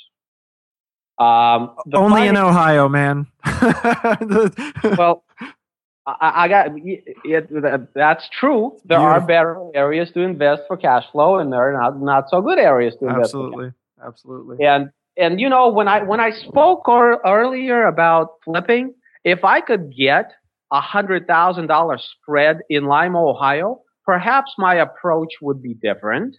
[1.19, 3.27] Um, Only in Ohio, man.
[4.97, 5.23] Well,
[6.07, 8.77] I, I got it, that's true.
[8.85, 12.41] There are better areas to invest for cash flow, and there are not not so
[12.41, 13.33] good areas to invest.
[13.33, 13.73] for absolutely,
[14.05, 14.65] absolutely.
[14.65, 18.93] And and you know when I when I spoke or, earlier about flipping,
[19.25, 20.31] if I could get
[20.71, 26.35] a hundred thousand dollar spread in Lima, Ohio, perhaps my approach would be different.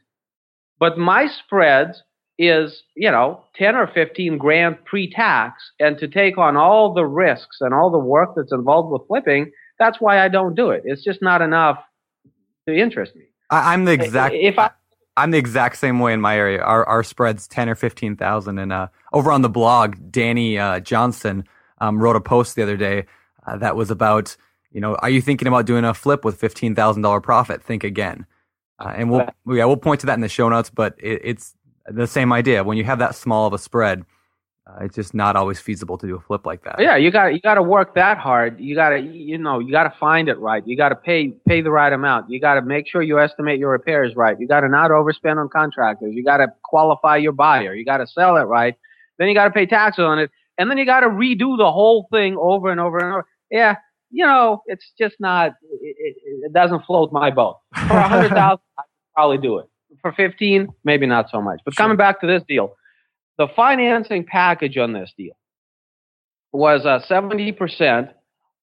[0.81, 2.03] But my spreads
[2.39, 7.59] is you know ten or fifteen grand pre-tax, and to take on all the risks
[7.61, 10.83] and all the work that's involved with flipping, that's why I don't do it.
[10.85, 11.79] It's just not enough
[12.67, 13.25] to interest me.
[13.51, 14.35] I, I'm the exact.
[14.35, 14.71] If I
[15.17, 16.63] I'm the exact same way in my area.
[16.63, 20.81] Our our spreads ten or fifteen thousand, and uh, over on the blog, Danny uh,
[20.81, 21.45] Johnson
[21.81, 23.07] um, wrote a post the other day
[23.47, 24.37] uh, that was about
[24.71, 27.63] you know, are you thinking about doing a flip with fifteen thousand dollar profit?
[27.63, 28.27] Think again,
[28.79, 30.71] uh, and we'll yeah we'll point to that in the show notes.
[30.71, 31.55] But it, it's
[31.87, 32.65] the same idea.
[32.65, 34.05] When you have that small of a spread,
[34.69, 36.77] uh, it's just not always feasible to do a flip like that.
[36.79, 38.61] Yeah, you got you got to work that hard.
[38.61, 40.67] You got to you know you got to find it right.
[40.67, 42.31] You got to pay pay the right amount.
[42.31, 44.39] You got to make sure you estimate your repairs right.
[44.39, 46.15] You got to not overspend on contractors.
[46.15, 47.75] You got to qualify your buyer.
[47.75, 48.75] You got to sell it right.
[49.17, 51.73] Then you got to pay taxes on it, and then you got to redo the
[51.73, 53.27] whole thing over and over and over.
[53.51, 53.77] Yeah,
[54.11, 55.53] you know it's just not.
[55.83, 57.57] It, it, it doesn't float my boat.
[57.75, 59.67] For a hundred thousand, I could probably do it.
[60.03, 61.61] For fifteen, maybe not so much.
[61.65, 62.75] But coming back to this deal,
[63.39, 65.37] the financing package on this deal
[66.53, 68.11] was a 70%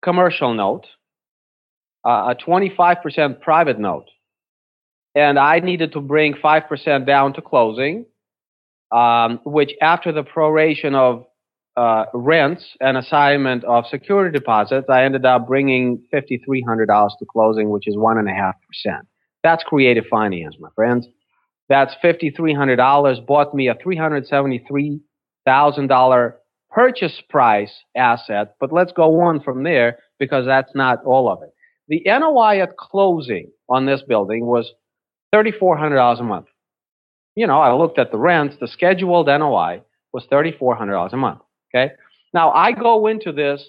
[0.01, 0.85] commercial note,
[2.05, 4.07] uh, a 25% private note,
[5.15, 8.05] and I needed to bring 5% down to closing,
[8.91, 11.25] um, which after the proration of
[11.77, 17.87] uh, rents and assignment of security deposits, I ended up bringing $5,300 to closing, which
[17.87, 18.53] is 1.5%.
[19.43, 21.07] That's creative finance, my friends.
[21.67, 26.33] That's $5,300, bought me a $373,000
[26.71, 31.49] purchase price asset, but let's go on from there because that's not all of it.
[31.87, 34.71] The NOI at closing on this building was
[35.33, 36.47] $3,400 a month.
[37.35, 39.81] You know, I looked at the rents, the scheduled NOI
[40.13, 41.41] was $3,400 a month.
[41.75, 41.93] Okay.
[42.33, 43.65] Now I go into this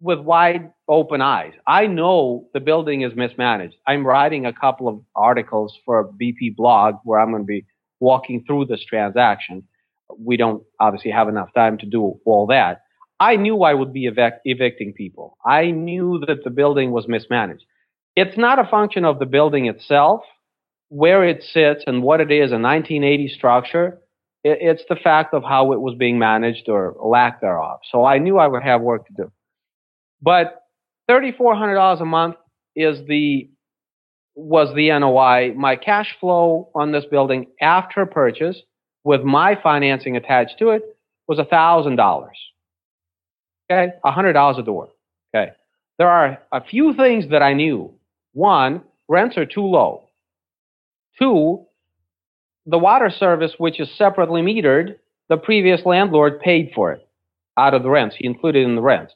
[0.00, 1.52] with wide open eyes.
[1.66, 3.76] I know the building is mismanaged.
[3.86, 7.64] I'm writing a couple of articles for a BP blog where I'm going to be
[8.00, 9.62] walking through this transaction.
[10.18, 12.82] We don't obviously have enough time to do all that.
[13.20, 15.38] I knew I would be evic- evicting people.
[15.46, 17.64] I knew that the building was mismanaged.
[18.16, 20.20] It's not a function of the building itself,
[20.88, 24.00] where it sits and what it is, a 1980 structure.
[24.44, 27.80] It- it's the fact of how it was being managed or lack thereof.
[27.90, 29.32] So I knew I would have work to do.
[30.22, 30.62] But
[31.08, 32.36] $3,400 a month
[32.76, 33.50] is the
[34.36, 35.52] was the NOI.
[35.54, 38.60] My cash flow on this building after purchase
[39.04, 40.82] with my financing attached to it
[41.28, 42.30] was $1,000.
[43.70, 44.88] Okay, $100 a door.
[45.34, 45.52] Okay.
[45.98, 47.94] There are a few things that I knew.
[48.32, 50.08] One, rents are too low.
[51.18, 51.66] Two,
[52.66, 54.96] the water service, which is separately metered,
[55.28, 57.06] the previous landlord paid for it
[57.58, 58.16] out of the rents.
[58.18, 59.14] He included it in the rents.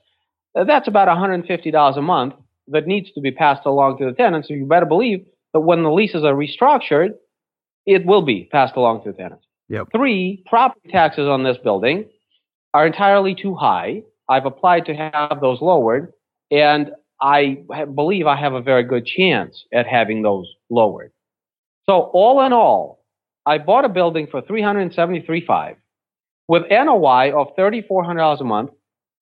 [0.59, 2.35] Uh, That's about $150 a month
[2.69, 4.49] that needs to be passed along to the tenants.
[4.49, 7.11] So you better believe that when the leases are restructured,
[7.87, 9.47] it will be passed along to the tenants.
[9.71, 9.89] Yep.
[9.95, 12.09] Three, property taxes on this building
[12.75, 14.03] are entirely too high.
[14.29, 16.13] I've applied to have those lowered,
[16.51, 21.13] and I believe I have a very good chance at having those lowered.
[21.89, 22.98] So all in all,
[23.49, 25.77] I bought a building for three hundred seventy-three five
[26.49, 28.71] with NOI of thirty-four hundred dollars a month,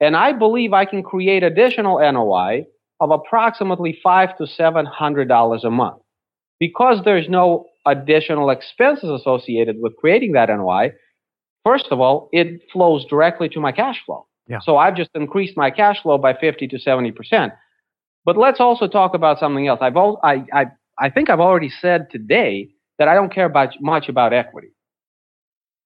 [0.00, 2.66] and I believe I can create additional NOI
[3.00, 6.02] of approximately five to seven hundred dollars a month
[6.58, 10.92] because there's no additional expenses associated with creating that NOI.
[11.64, 14.26] First of all, it flows directly to my cash flow.
[14.48, 14.58] Yeah.
[14.60, 17.52] So I've just increased my cash flow by 50 to 70%.
[18.24, 19.80] But let's also talk about something else.
[19.82, 20.66] I've al- I, I,
[20.98, 24.68] I think I've already said today that I don't care about, much about equity.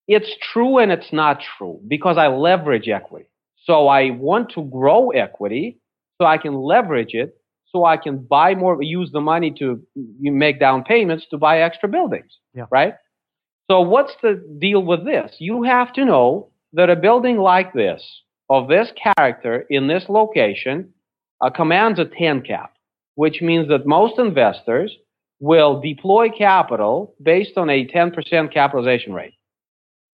[0.06, 3.26] It's true and it's not true because I leverage equity.
[3.64, 5.78] So I want to grow equity
[6.20, 7.36] so I can leverage it
[7.72, 9.80] so I can buy more, use the money to
[10.20, 12.38] make down payments to buy extra buildings.
[12.54, 12.66] Yeah.
[12.70, 12.94] Right?
[13.70, 15.36] So what's the deal with this?
[15.38, 18.04] You have to know that a building like this,
[18.48, 20.92] of this character, in this location,
[21.40, 22.72] uh, commands a 10 cap,
[23.14, 24.92] which means that most investors
[25.40, 29.34] will deploy capital based on a 10% capitalization rate.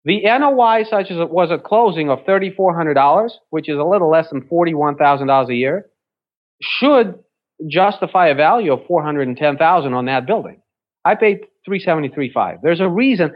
[0.06, 4.30] The NOI, such as it was at closing of $3,400, which is a little less
[4.30, 5.88] than $41,000 a year,
[6.62, 7.16] should
[7.68, 10.62] justify a value of 410000 on that building.
[11.04, 12.60] I paid 373.5.
[12.62, 13.32] There's a reason.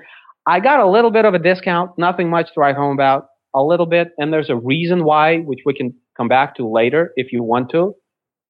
[0.46, 3.64] I got a little bit of a discount, nothing much to write home about, a
[3.64, 7.34] little bit, and there's a reason why, which we can come back to later if
[7.34, 7.96] you want to.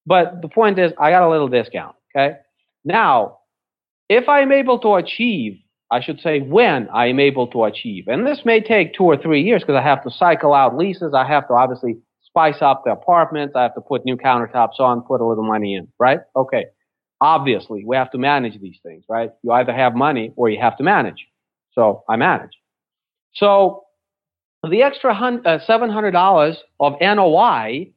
[0.06, 1.96] But the point is, I got a little discount.
[2.14, 2.36] Okay.
[2.84, 3.40] Now,
[4.08, 5.60] if I'm able to achieve
[5.92, 8.08] I should say when I am able to achieve.
[8.08, 11.14] And this may take two or three years because I have to cycle out leases.
[11.16, 13.56] I have to obviously spice up the apartments.
[13.56, 16.20] I have to put new countertops on, put a little money in, right?
[16.36, 16.66] Okay.
[17.22, 19.32] Obviously, we have to manage these things, right?
[19.42, 21.28] You either have money or you have to manage.
[21.74, 22.52] So I manage.
[23.34, 23.84] So
[24.70, 27.92] the extra uh, $700 of NOI,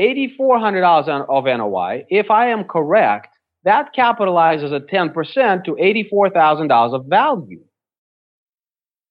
[0.00, 3.37] $8,400 of NOI, if I am correct,
[3.68, 7.60] that capitalizes at 10% to $84,000 of value.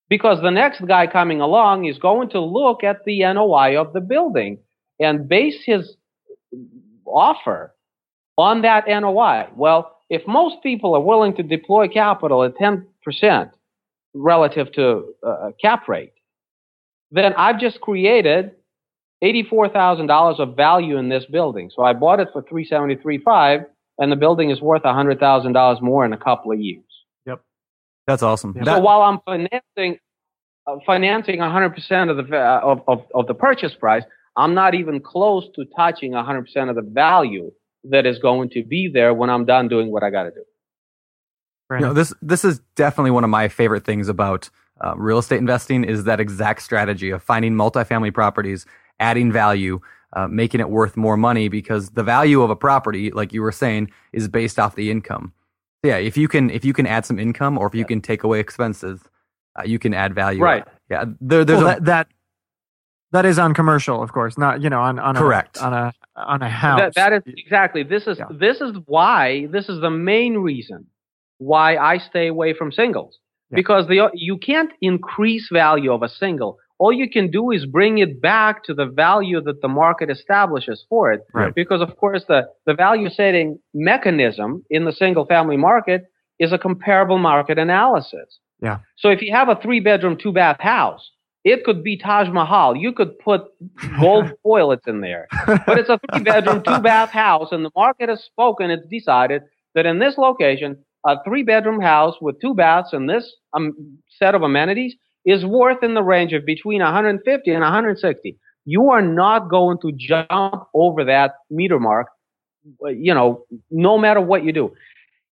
[0.10, 4.01] Because the next guy coming along is going to look at the NOI of the
[4.01, 4.58] building
[4.99, 5.95] and base his
[7.05, 7.76] offer
[8.36, 9.47] on that NOI.
[9.55, 13.51] Well, if most people are willing to deploy capital at 10%
[14.16, 16.14] relative to uh, cap rate,
[17.12, 18.53] then I've just created
[19.24, 21.70] $84,000 of value in this building.
[21.76, 23.68] So I bought it for 373.5
[23.98, 26.84] and the building is worth $100,000 more in a couple of years.
[27.26, 27.41] Yep.
[28.06, 28.54] That's awesome.
[28.58, 30.00] So that- while I'm financing
[30.68, 34.04] uh, financing 100% of the uh, of, of, of the purchase price,
[34.36, 37.52] I'm not even close to touching 100% of the value
[37.86, 40.43] that is going to be there when I'm done doing what I got to do.
[41.70, 45.38] You know, this this is definitely one of my favorite things about uh, real estate
[45.38, 48.66] investing is that exact strategy of finding multifamily properties,
[49.00, 49.82] adding value,
[50.14, 53.51] uh, making it worth more money because the value of a property, like you were
[53.51, 55.34] saying, is based off the income.
[55.84, 58.24] yeah, if you can if you can add some income or if you can take
[58.24, 59.01] away expenses,
[59.58, 60.41] uh, you can add value.
[60.41, 60.64] Right.
[60.89, 61.05] Yeah.
[61.20, 62.08] There, there's well, a, that, that
[63.12, 65.93] that is on commercial, of course, not you know on on correct a, on a
[66.16, 66.80] on a house.
[66.80, 67.84] That, that is exactly.
[67.84, 68.26] This is yeah.
[68.32, 70.86] this is why this is the main reason
[71.38, 73.20] why I stay away from singles
[73.51, 73.55] yeah.
[73.55, 77.98] because the you can't increase value of a single all you can do is bring
[77.98, 81.22] it back to the value that the market establishes for it.
[81.34, 81.54] Right.
[81.54, 86.04] Because of course the, the value setting mechanism in the single family market
[86.40, 88.40] is a comparable market analysis.
[88.62, 88.80] Yeah.
[88.98, 91.12] So if you have a three bedroom, two bath house,
[91.44, 92.76] it could be Taj Mahal.
[92.76, 93.42] You could put
[94.00, 95.28] gold toilets in there,
[95.66, 98.70] but it's a three bedroom, two bath house and the market has spoken.
[98.70, 103.32] It's decided that in this location, a three bedroom house with two baths and this
[103.54, 104.96] um, set of amenities
[105.28, 108.38] is worth in the range of between 150 and 160.
[108.66, 112.08] You are not going to jump over that meter mark,
[112.82, 114.74] you know, no matter what you do.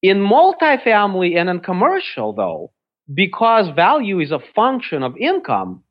[0.03, 2.70] In multifamily and in commercial, though,
[3.12, 5.82] because value is a function of income,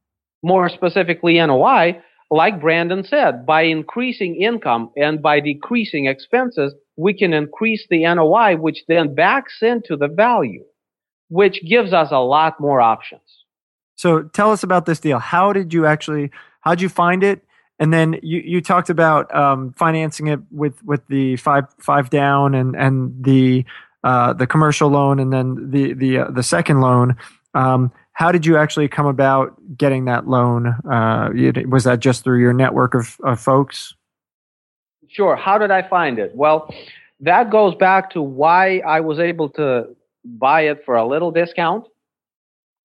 [0.41, 7.34] more specifically NOI, like Brandon said, by increasing income and by decreasing expenses, we can
[7.34, 10.64] increase the NOI, which then backs into the value,
[11.28, 13.38] which gives us a lot more options.
[14.00, 15.20] So tell us about this deal.
[15.20, 16.32] How did you actually?
[16.62, 17.43] How did you find it?
[17.80, 22.56] And then you, you talked about um, financing it with, with the five five down
[22.56, 23.66] and and the
[24.06, 27.18] uh, the commercial loan and then the the uh, the second loan.
[27.54, 30.68] Um, how did you actually come about getting that loan?
[30.89, 31.32] Uh,
[31.68, 33.95] was that just through your network of, of folks?
[35.10, 35.36] Sure.
[35.36, 36.34] How did I find it?
[36.34, 36.74] Well,
[37.20, 39.93] that goes back to why I was able to
[40.24, 41.86] buy it for a little discount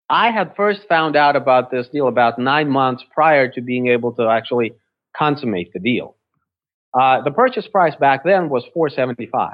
[0.09, 4.13] I had first found out about this deal about nine months prior to being able
[4.13, 4.73] to actually
[5.17, 6.17] consummate the deal.
[6.93, 9.53] Uh, the purchase price back then was 475.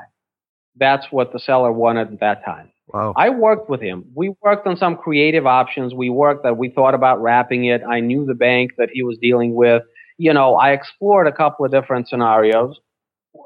[0.76, 2.70] That's what the seller wanted at that time.
[2.92, 3.14] Wow.
[3.16, 4.04] I worked with him.
[4.14, 5.94] We worked on some creative options.
[5.94, 7.82] We worked that we thought about wrapping it.
[7.88, 9.82] I knew the bank that he was dealing with.
[10.18, 12.78] You know, I explored a couple of different scenarios.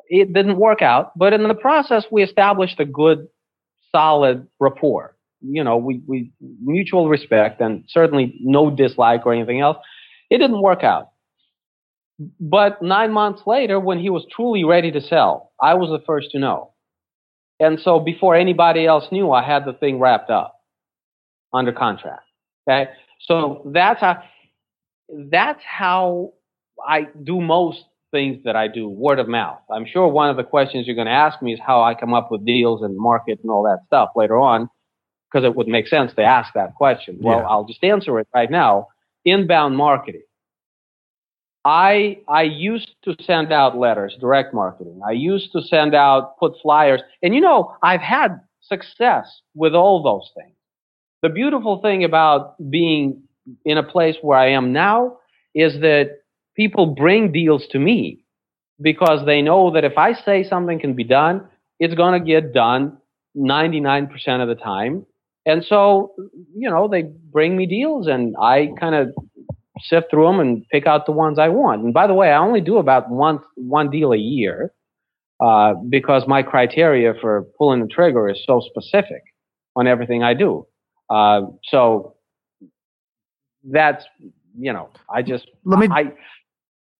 [0.08, 3.28] It didn't work out, but in the process, we established a good,
[3.92, 5.13] solid rapport
[5.46, 6.32] you know, we, we
[6.62, 9.76] mutual respect and certainly no dislike or anything else.
[10.30, 11.10] It didn't work out.
[12.40, 16.30] But nine months later, when he was truly ready to sell, I was the first
[16.30, 16.72] to know.
[17.60, 20.60] And so before anybody else knew, I had the thing wrapped up
[21.52, 22.22] under contract.
[22.68, 22.90] Okay.
[23.20, 24.22] So that's how,
[25.30, 26.32] that's how
[26.86, 29.58] I do most things that I do, word of mouth.
[29.70, 32.14] I'm sure one of the questions you're going to ask me is how I come
[32.14, 34.68] up with deals and market and all that stuff later on
[35.34, 37.18] because it would make sense to ask that question.
[37.20, 37.46] Well, yeah.
[37.46, 38.88] I'll just answer it right now.
[39.24, 40.22] Inbound marketing.
[41.64, 45.00] I I used to send out letters, direct marketing.
[45.06, 50.02] I used to send out, put flyers, and you know, I've had success with all
[50.02, 50.54] those things.
[51.22, 53.22] The beautiful thing about being
[53.64, 55.18] in a place where I am now
[55.54, 56.18] is that
[56.54, 58.24] people bring deals to me
[58.80, 61.48] because they know that if I say something can be done,
[61.80, 62.98] it's going to get done
[63.36, 64.10] 99%
[64.42, 65.06] of the time.
[65.46, 66.12] And so,
[66.54, 69.14] you know, they bring me deals and I kind of
[69.80, 71.82] sift through them and pick out the ones I want.
[71.82, 74.72] And by the way, I only do about one, one deal a year,
[75.44, 79.22] uh, because my criteria for pulling the trigger is so specific
[79.76, 80.66] on everything I do.
[81.10, 82.14] Uh, so
[83.64, 84.04] that's,
[84.58, 86.04] you know, I just, Let me, I,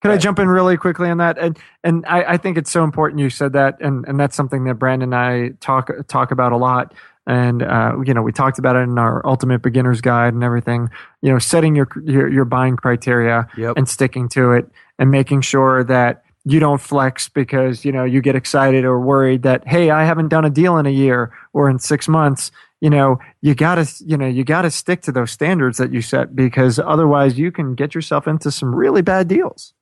[0.03, 1.39] Can I jump in really quickly on that?
[1.39, 4.65] And and I, I think it's so important you said that, and and that's something
[4.65, 6.93] that Brandon and I talk talk about a lot.
[7.27, 10.91] And uh, you know, we talked about it in our Ultimate Beginner's Guide and everything.
[11.23, 13.77] You know, setting your your, your buying criteria Yep.
[13.77, 18.21] and sticking to it, and making sure that you don't flex because you know you
[18.21, 21.71] get excited or worried that hey, I haven't done a deal in a year or
[21.71, 22.51] in six months.
[22.83, 26.37] You know, you gotta you know you gotta stick to those standards that you set
[26.37, 29.73] because otherwise you can get yourself into some really bad deals.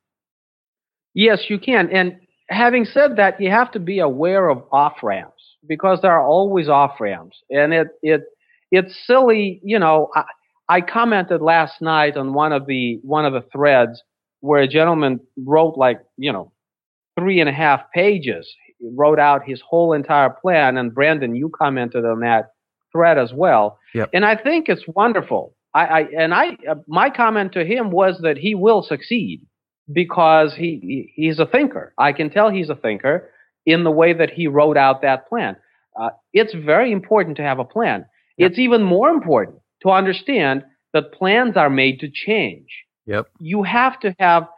[1.15, 1.91] Yes, you can.
[1.91, 5.32] And having said that, you have to be aware of off ramps
[5.67, 7.43] because there are always off ramps.
[7.51, 8.23] And it, it,
[8.71, 10.25] it's silly, you know, I,
[10.69, 14.03] I commented last night on one of the, one of the threads
[14.41, 16.53] where a gentleman wrote like, you know,
[17.19, 20.77] three and a half pages, he wrote out his whole entire plan.
[20.77, 22.53] And Brandon, you commented on that
[22.93, 23.79] thread as well.
[23.95, 24.11] Yep.
[24.13, 25.55] And I think it's wonderful.
[25.75, 29.47] I, I and I, uh, my comment to him was that he will succeed
[29.91, 31.95] because he, he he's a thinker.
[31.99, 33.31] I can tell he's a thinker
[33.67, 35.57] in the way that he wrote out that plan.
[35.99, 38.05] Uh, it's very important to have a plan.
[38.39, 42.69] It's even more important to understand that plans are made to change.
[43.07, 43.29] Yep.
[43.41, 44.49] You have to have.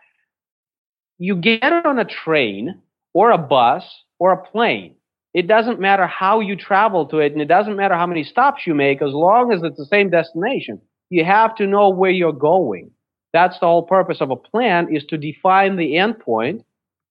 [1.19, 2.81] You get on a train
[3.13, 3.85] or a bus
[4.19, 4.95] or a plane.
[5.33, 8.63] It doesn't matter how you travel to it, and it doesn't matter how many stops
[8.67, 10.81] you make, as long as it's the same destination.
[11.11, 12.91] You have to know where you're going.
[13.33, 16.65] That's the whole purpose of a plan is to define the end point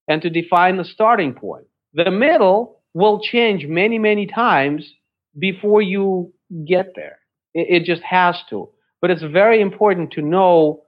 [0.08, 1.66] and to define the starting point.
[1.94, 4.92] The middle will change many, many times
[5.38, 6.34] before you
[6.66, 7.20] get there.
[7.54, 8.70] It, it just has to.
[9.02, 10.84] But it's very important to know,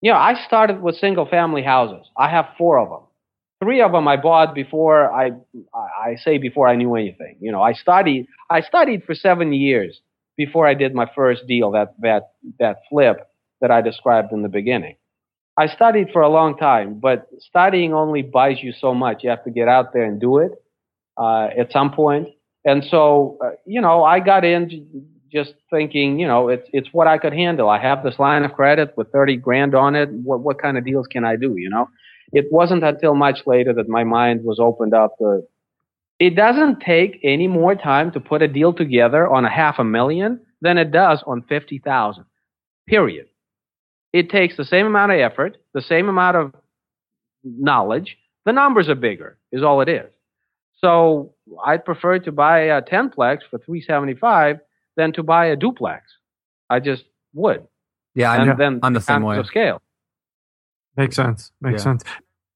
[0.00, 2.06] you know, I started with single family houses.
[2.16, 3.06] I have four of them.
[3.62, 5.32] Three of them I bought before I,
[5.74, 7.36] I say before I knew anything.
[7.40, 10.00] You know, I studied, I studied for seven years
[10.36, 13.28] before I did my first deal, that, that, that flip
[13.60, 14.96] that I described in the beginning.
[15.60, 19.22] I studied for a long time, but studying only buys you so much.
[19.22, 20.52] You have to get out there and do it
[21.18, 22.28] uh, at some point.
[22.64, 27.06] And so, uh, you know, I got in just thinking, you know, it's it's what
[27.06, 27.68] I could handle.
[27.68, 30.08] I have this line of credit with thirty grand on it.
[30.10, 31.54] What what kind of deals can I do?
[31.58, 31.90] You know,
[32.32, 35.42] it wasn't until much later that my mind was opened up to.
[36.18, 39.84] It doesn't take any more time to put a deal together on a half a
[39.84, 42.24] million than it does on fifty thousand.
[42.88, 43.26] Period
[44.12, 46.54] it takes the same amount of effort, the same amount of
[47.44, 48.16] knowledge.
[48.44, 50.10] The numbers are bigger, is all it is.
[50.78, 51.34] So
[51.64, 54.58] I'd prefer to buy a tenplex for 375
[54.96, 56.04] than to buy a duplex.
[56.70, 57.04] I just
[57.34, 57.66] would.
[58.14, 59.36] Yeah, and I'm, then I'm the same way.
[59.38, 59.80] of scale.
[60.96, 61.52] Makes sense.
[61.60, 61.84] Makes Yeah.
[61.84, 62.04] sense.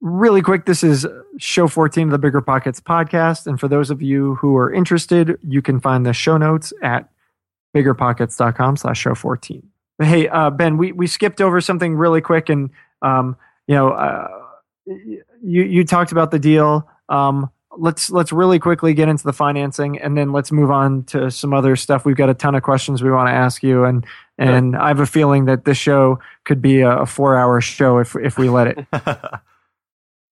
[0.01, 1.07] Really quick, this is
[1.39, 3.47] show 14 of the Bigger Pockets podcast.
[3.47, 7.09] And for those of you who are interested, you can find the show notes at
[7.75, 9.67] biggerpockets.com slash show 14.
[9.99, 12.49] But hey, uh, Ben, we, we skipped over something really quick.
[12.49, 12.71] And,
[13.03, 13.37] um,
[13.67, 14.29] you know, uh,
[14.87, 15.25] you,
[15.63, 16.89] you talked about the deal.
[17.09, 21.31] Um, let's, let's really quickly get into the financing and then let's move on to
[21.31, 22.05] some other stuff.
[22.05, 23.85] We've got a ton of questions we want to ask you.
[23.85, 24.05] And,
[24.37, 27.99] and I have a feeling that this show could be a, a four hour show
[27.99, 28.87] if, if we let it.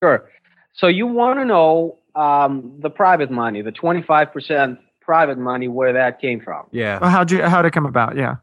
[0.02, 0.30] Sure.
[0.72, 6.20] So you want to know um, the private money, the 25% private money, where that
[6.20, 6.66] came from.
[6.72, 6.98] yeah.
[6.98, 8.16] Well, how'd you how'd it come about?
[8.16, 8.36] Yeah,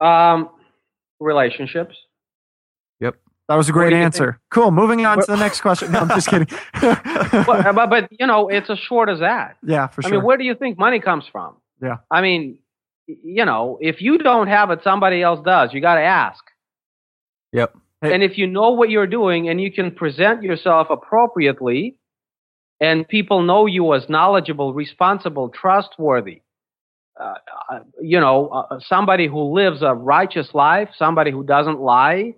[0.00, 0.50] Um,
[1.20, 1.94] relationships.
[3.00, 3.16] Yep.
[3.48, 4.40] That was a great do you answer.
[4.50, 4.70] Cool.
[4.70, 5.92] Moving on to the next question.
[5.92, 6.48] No, I'm just kidding.
[6.80, 9.56] but, but, but, you know, it's as short as that.
[9.62, 10.10] yeah, for sure.
[10.10, 11.56] I mean, where do you think money comes from?
[11.80, 11.98] Yeah.
[12.10, 12.58] I mean,
[13.06, 15.70] you know, if you don't have it, somebody else does.
[15.72, 16.42] You got to ask.
[17.52, 17.74] Yep.
[18.02, 21.96] Hey- And if you know what you're doing and you can present yourself appropriately,
[22.80, 26.42] and people know you as knowledgeable, responsible, trustworthy,
[27.18, 27.34] uh,
[27.70, 32.34] uh, you know, uh, somebody who lives a righteous life, somebody who doesn't lie,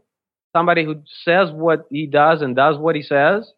[0.55, 3.51] somebody who says what he does and does what he says.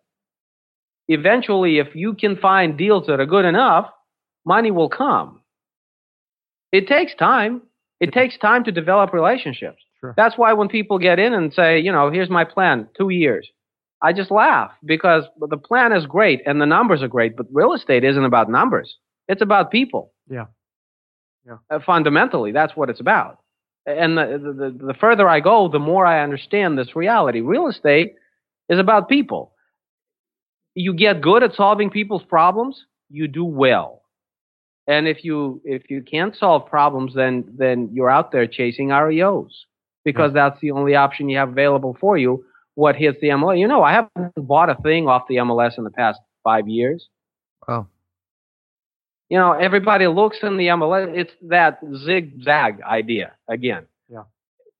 [1.09, 3.91] Eventually, if you can find deals that are good enough,
[4.45, 5.43] money will come.
[6.73, 7.63] It takes time.
[8.01, 9.83] It takes time to develop relationships.
[10.01, 10.15] Sure.
[10.17, 13.49] That's why when people get in and say, you know, here's my plan, two years,
[14.03, 17.75] I just laugh because the plan is great and the numbers are great, but real
[17.75, 18.97] estate isn't about numbers.
[19.29, 20.13] It's about people.
[20.31, 20.47] Yeah.
[21.51, 21.77] Yeah.
[21.77, 23.39] Uh, fundamentally, that's what it's about.
[23.87, 24.39] and the,
[24.79, 27.41] the, the further I go, the more I understand this reality.
[27.41, 28.15] Real estate
[28.69, 29.53] is about people.
[30.75, 34.03] You get good at solving people's problems, you do well.
[34.87, 39.51] And if you if you can't solve problems, then then you're out there chasing REOs
[40.05, 40.51] because yeah.
[40.51, 42.45] that's the only option you have available for you.
[42.75, 43.59] What hits the MLS?
[43.59, 47.09] You know, I haven't bought a thing off the MLS in the past five years.
[47.69, 47.87] Oh.
[49.31, 51.17] You know, everybody looks in the MLS.
[51.17, 53.87] It's that zigzag idea again.
[54.09, 54.25] Yeah.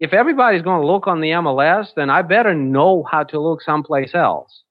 [0.01, 3.63] If everybody's going to look on the MLS, then I better know how to look
[3.63, 4.63] someplace else.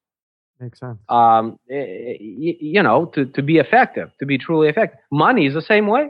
[0.60, 1.00] Makes sense.
[1.08, 5.00] Um, you know, to, to be effective, to be truly effective.
[5.12, 6.10] Money is the same way.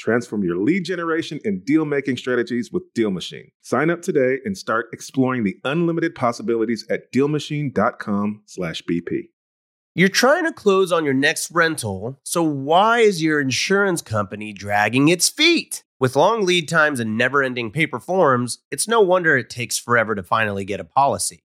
[0.00, 3.50] Transform your lead generation and deal making strategies with Deal Machine.
[3.60, 9.28] Sign up today and start exploring the unlimited possibilities at dealmachine.com/bp.
[9.94, 15.08] You're trying to close on your next rental, so why is your insurance company dragging
[15.08, 15.84] its feet?
[15.98, 20.14] With long lead times and never ending paper forms, it's no wonder it takes forever
[20.14, 21.44] to finally get a policy.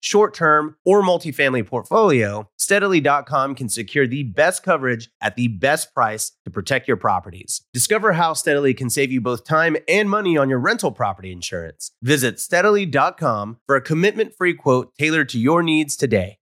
[0.00, 6.32] short term, or multifamily portfolio, steadily.com can secure the best coverage at the best price
[6.44, 7.62] to protect your properties.
[7.72, 11.92] Discover how Steadily can save you both time and money on your rental property insurance.
[12.02, 16.38] Visit steadily.com for a commitment free quote tailored to your needs today.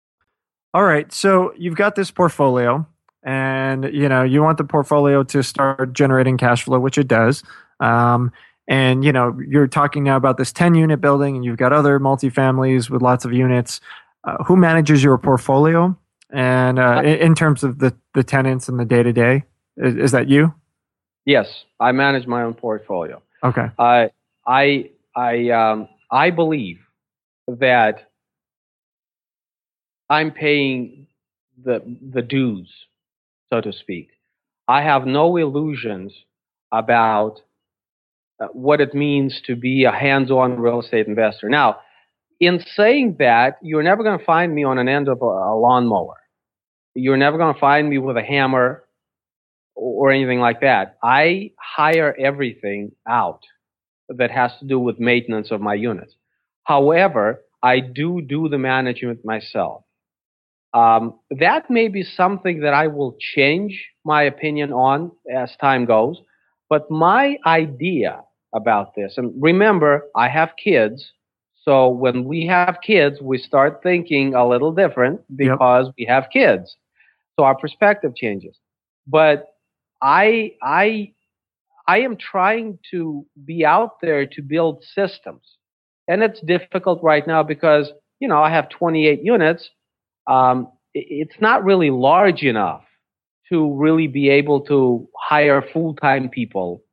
[0.74, 2.88] All right, so you've got this portfolio
[3.24, 7.44] and you know you want the portfolio to start generating cash flow which it does
[7.82, 8.32] um,
[8.70, 12.00] and you know you're talking now about this 10 unit building and you've got other
[12.00, 13.82] multifamilies with lots of units.
[14.24, 15.98] Uh, who manages your portfolio?
[16.32, 19.44] And uh, in, in, terms of the, the tenants and the day to day
[19.76, 20.54] is that you?
[21.26, 23.22] Yes i manage my own portfolio.
[23.44, 23.68] Okay.
[23.78, 24.12] I
[24.48, 26.80] i i um, i believe
[27.48, 28.10] that
[30.10, 31.08] i'm paying
[31.64, 32.70] the the dues
[33.50, 34.10] so to speak.
[34.68, 36.14] I have no illusions
[36.72, 37.42] about
[38.42, 41.50] uh, what it means to be a hands-on real estate investor.
[41.50, 41.80] Now,
[42.40, 45.56] in saying that, you're never going to find me on an end of a, a
[45.60, 46.16] lawnmower.
[46.96, 48.84] You're never going to find me with a hammer
[49.76, 50.98] or anything like that.
[51.04, 53.42] I hire everything out
[54.10, 56.16] that has to do with maintenance of my units.
[56.64, 59.84] However, I do do the management myself.
[60.74, 66.22] Um, that may be something that I will change my opinion on as time goes
[66.70, 68.22] But my idea
[68.54, 71.12] about this, and remember, I have kids.
[71.64, 75.96] So when we have kids, we start thinking a little different because yep.
[75.98, 76.76] we have kids.
[77.38, 78.58] So our perspective changes.
[79.08, 79.48] But
[80.02, 81.14] I, I,
[81.88, 85.42] I am trying to be out there to build systems.
[86.08, 89.70] And it's difficult right now because, you know, I have 28 units.
[90.28, 92.84] Um, it's not really large enough
[93.50, 96.84] to really be able to hire full-time people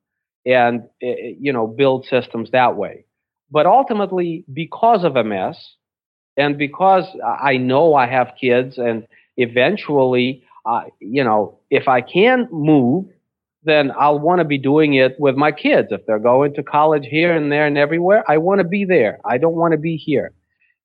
[0.46, 3.04] and eh, eh, you know build systems that way.
[3.50, 5.56] But ultimately because of ms
[6.36, 12.48] and because i know i have kids and eventually uh, you know if i can
[12.50, 13.06] move
[13.64, 15.88] then i'll want to be doing it with my kids.
[15.90, 19.18] If they're going to college here and there and everywhere i want to be there.
[19.24, 20.32] I don't want to be here.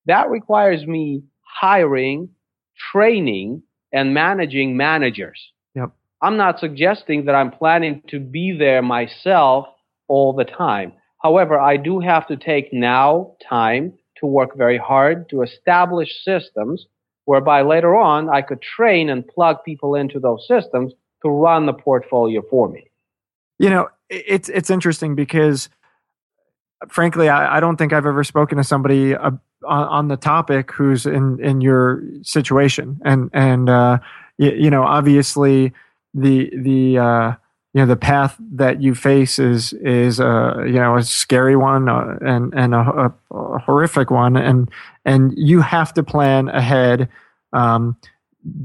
[0.06, 2.30] That requires me hiring
[2.92, 5.40] training and managing managers
[6.22, 9.68] i'm not suggesting that i'm planning to be there myself
[10.12, 10.92] all the time.
[11.24, 16.86] However, I do have to take now time to work very hard to establish systems
[17.24, 20.92] whereby later on I could train and plug people into those systems
[21.24, 22.84] to run the portfolio for me.
[23.58, 25.70] You know, it's it's interesting because
[26.90, 29.32] frankly, I, I don't think I've ever spoken to somebody uh,
[29.66, 34.00] on, on, the topic who's in in your situation, and and uh,
[34.38, 35.72] you, you know, obviously
[36.14, 37.34] the the uh,
[37.74, 41.88] you know the path that you face is is a you know a scary one
[41.88, 44.70] uh, and and a, a, a, horrific one and
[45.06, 47.08] and you have to plan ahead
[47.54, 47.96] um,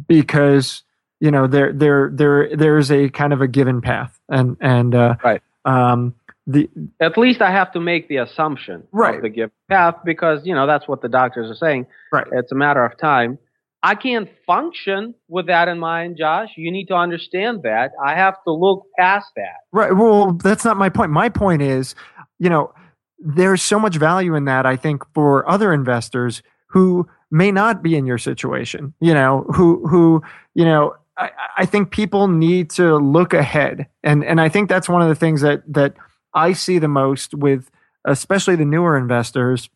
[0.09, 0.83] because
[1.21, 5.15] you know there there there there's a kind of a given path and and uh,
[5.23, 5.43] right.
[5.65, 6.15] um,
[6.49, 6.69] the
[7.01, 9.17] at least I have to make the assumption right.
[9.17, 11.87] of the given path because you know that's what the doctors are saying.
[12.13, 12.27] Right.
[12.33, 13.39] It's a matter of time
[13.83, 16.51] I can't function with that in mind, Josh.
[16.57, 17.93] You need to understand that.
[18.05, 19.59] I have to look past that.
[19.73, 19.93] Right.
[19.93, 21.13] Well, that's not my point.
[21.13, 21.95] My point is,
[22.39, 22.73] you know,
[23.19, 27.97] there's so much value in that, I think, for other investors who may not be
[27.97, 30.23] in your situation, you know, who, who,
[30.55, 33.87] you know, I, I think people need to look ahead.
[34.03, 35.95] And, and I think that's one of the things that, that
[36.35, 37.71] I see the most with,
[38.05, 39.71] especially the newer investors,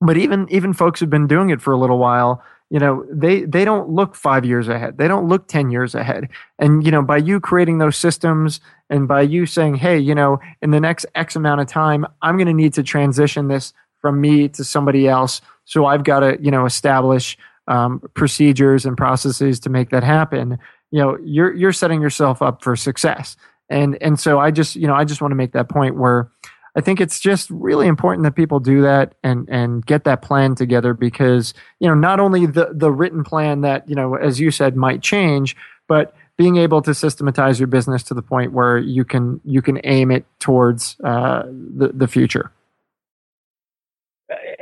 [0.00, 2.42] but even, even folks who've been doing it for a little while,
[2.74, 4.98] you know they they don't look five years ahead.
[4.98, 6.28] They don't look 10 years ahead.
[6.58, 8.58] And you know by you creating those systems
[8.90, 12.36] and by you saying hey you know in the next x amount of time i'm
[12.36, 16.36] going to need to transition this from me to somebody else so i've got to
[16.40, 20.58] you know establish um, procedures and processes to make that happen
[20.90, 23.36] you know you're you're setting yourself up for success.
[23.70, 26.30] And and so i just you know i just want to make that point where
[26.76, 30.54] I think it's just really important that people do that and and get that plan
[30.54, 34.50] together because you know not only the the written plan that you know as you
[34.50, 35.56] said might change,
[35.86, 39.80] but being able to systematize your business to the point where you can you can
[39.84, 42.50] aim it towards uh, the the future.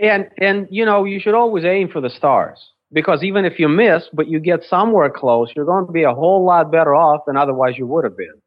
[0.01, 3.69] And and you know you should always aim for the stars because even if you
[3.69, 7.23] miss, but you get somewhere close, you're going to be a whole lot better off
[7.27, 8.42] than otherwise you would have been.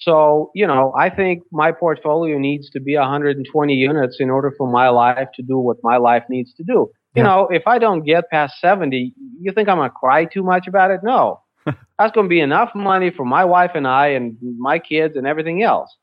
[0.00, 4.70] So, you know, I think my portfolio needs to be 120 units in order for
[4.70, 6.90] my life to do what my life needs to do.
[7.14, 7.22] You yeah.
[7.24, 10.68] know, if I don't get past 70, you think I'm going to cry too much
[10.68, 11.00] about it?
[11.02, 11.40] No.
[11.66, 15.26] That's going to be enough money for my wife and I and my kids and
[15.26, 15.94] everything else.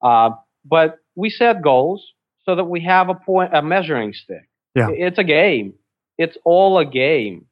[0.00, 0.30] Uh,
[0.64, 2.06] but we set goals
[2.44, 4.48] so that we have a point, a measuring stick.
[4.76, 4.90] Yeah.
[4.90, 5.74] It's a game.
[6.18, 7.46] It's all a game.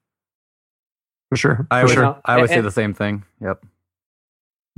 [1.30, 1.66] For sure.
[1.72, 2.20] I would, sure.
[2.24, 3.24] I would and, say the same thing.
[3.40, 3.64] Yep.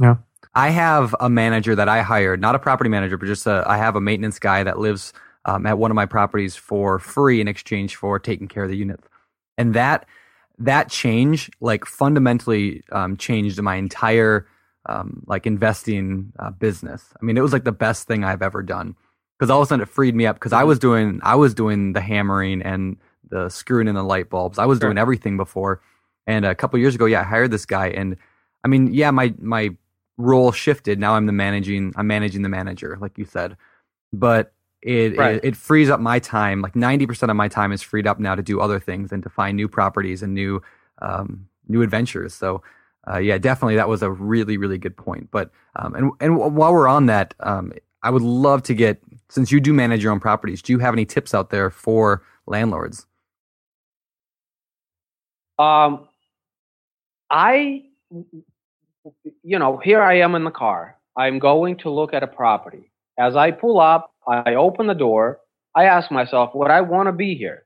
[0.00, 0.16] Yeah.
[0.54, 3.76] I have a manager that I hired, not a property manager, but just a, I
[3.76, 5.12] have a maintenance guy that lives
[5.44, 8.76] um, at one of my properties for free in exchange for taking care of the
[8.76, 9.06] units.
[9.56, 10.06] And that
[10.58, 14.46] that change, like fundamentally, um, changed my entire
[14.86, 17.04] um, like investing uh, business.
[17.20, 18.96] I mean, it was like the best thing I've ever done
[19.38, 21.54] because all of a sudden it freed me up because I was doing I was
[21.54, 22.96] doing the hammering and
[23.30, 24.58] the screwing in the light bulbs.
[24.58, 24.88] I was sure.
[24.88, 25.80] doing everything before.
[26.26, 28.16] And a couple years ago, yeah, I hired this guy, and
[28.62, 29.70] I mean, yeah, my my
[30.20, 30.98] role shifted.
[30.98, 31.92] Now I'm the managing.
[31.96, 33.56] I'm managing the manager, like you said.
[34.12, 34.52] But
[34.82, 35.36] it, right.
[35.36, 36.62] it, it frees up my time.
[36.62, 39.22] Like ninety percent of my time is freed up now to do other things and
[39.22, 40.62] to find new properties and new
[41.00, 42.34] um, new adventures.
[42.34, 42.62] So.
[43.10, 45.30] Uh, yeah, definitely, that was a really, really good point.
[45.30, 49.00] But um, and and while we're on that, um, I would love to get
[49.30, 50.60] since you do manage your own properties.
[50.60, 53.06] Do you have any tips out there for landlords?
[55.58, 56.08] Um,
[57.30, 57.84] I
[59.42, 60.96] you know, here I am in the car.
[61.16, 62.90] I'm going to look at a property.
[63.18, 65.40] As I pull up, I open the door.
[65.74, 67.64] I ask myself, would I want to be here?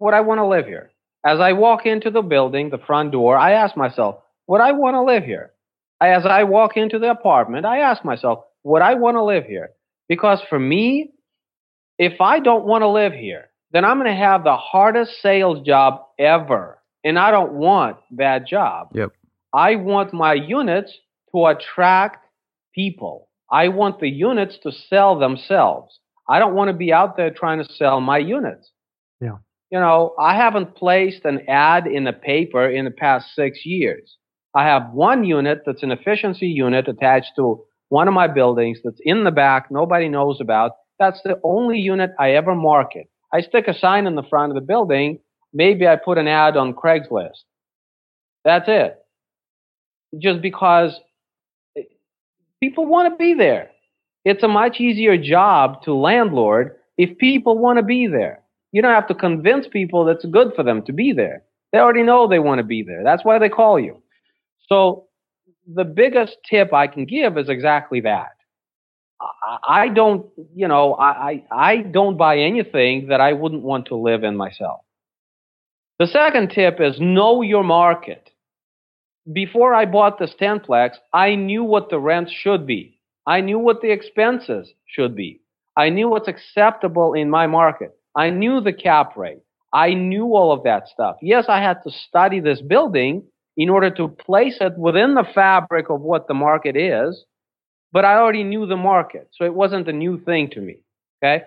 [0.00, 0.90] Would I want to live here?
[1.24, 4.94] As I walk into the building, the front door, I ask myself, would I want
[4.94, 5.52] to live here?
[6.00, 9.70] as I walk into the apartment, I ask myself, would I want to live here?
[10.08, 11.12] Because for me,
[11.98, 15.64] if I don't want to live here, then I'm going to have the hardest sales
[15.66, 16.78] job ever.
[17.04, 18.90] And I don't want that job.
[18.94, 19.10] Yep.
[19.54, 20.96] I want my units
[21.32, 22.26] to attract
[22.74, 23.28] people.
[23.50, 25.98] I want the units to sell themselves.
[26.28, 28.70] I don't want to be out there trying to sell my units.
[29.20, 29.38] Yeah.
[29.70, 34.16] You know, I haven't placed an ad in the paper in the past six years.
[34.54, 39.00] I have one unit that's an efficiency unit attached to one of my buildings that's
[39.02, 40.72] in the back, nobody knows about.
[40.98, 43.08] That's the only unit I ever market.
[43.32, 45.18] I stick a sign in the front of the building.
[45.52, 47.42] Maybe I put an ad on Craigslist.
[48.44, 48.99] That's it.
[50.18, 50.98] Just because
[52.60, 53.70] people want to be there.
[54.24, 58.42] It's a much easier job to landlord if people want to be there.
[58.72, 61.42] You don't have to convince people that's good for them to be there.
[61.72, 63.02] They already know they want to be there.
[63.02, 64.02] That's why they call you.
[64.68, 65.06] So
[65.72, 68.32] the biggest tip I can give is exactly that.
[69.68, 74.24] I don't, you know, I, I don't buy anything that I wouldn't want to live
[74.24, 74.80] in myself.
[75.98, 78.29] The second tip is know your market.
[79.32, 82.98] Before I bought this tenplex, I knew what the rent should be.
[83.26, 85.40] I knew what the expenses should be.
[85.76, 87.92] I knew what's acceptable in my market.
[88.16, 89.42] I knew the cap rate.
[89.72, 91.16] I knew all of that stuff.
[91.22, 93.22] Yes, I had to study this building
[93.56, 97.24] in order to place it within the fabric of what the market is
[97.92, 99.28] but I already knew the market.
[99.32, 100.78] So it wasn't a new thing to me.
[101.22, 101.44] Okay.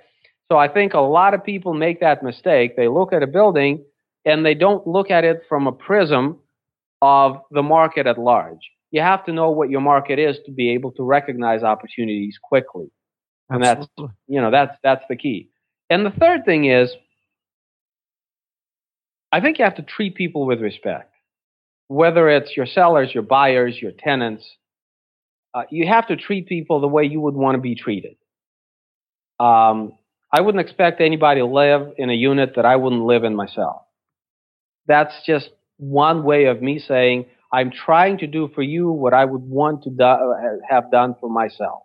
[0.52, 2.76] So I think a lot of people make that mistake.
[2.76, 3.84] They look at a building
[4.26, 6.40] and they don't look at it from a prism
[7.04, 8.62] of the market at large.
[8.92, 12.90] You have to know what your market is to be able to recognize opportunities quickly.
[13.50, 13.90] And Absolutely.
[13.98, 15.50] that's, you know, that's, that's the key.
[15.90, 16.94] And the third thing is,
[19.34, 21.14] I think you have to treat people with respect,
[21.90, 24.46] whether it's your sellers, your buyers, your tenants,
[25.54, 28.16] uh, you have to treat people the way you would want to be treated.
[29.42, 29.98] Um,
[30.32, 33.82] I wouldn't expect anybody to live in a unit that I wouldn't live in myself.
[34.88, 35.50] That's just
[35.90, 39.84] one way of me saying I'm trying to do for you what I would want
[39.84, 41.84] to do, have done for myself.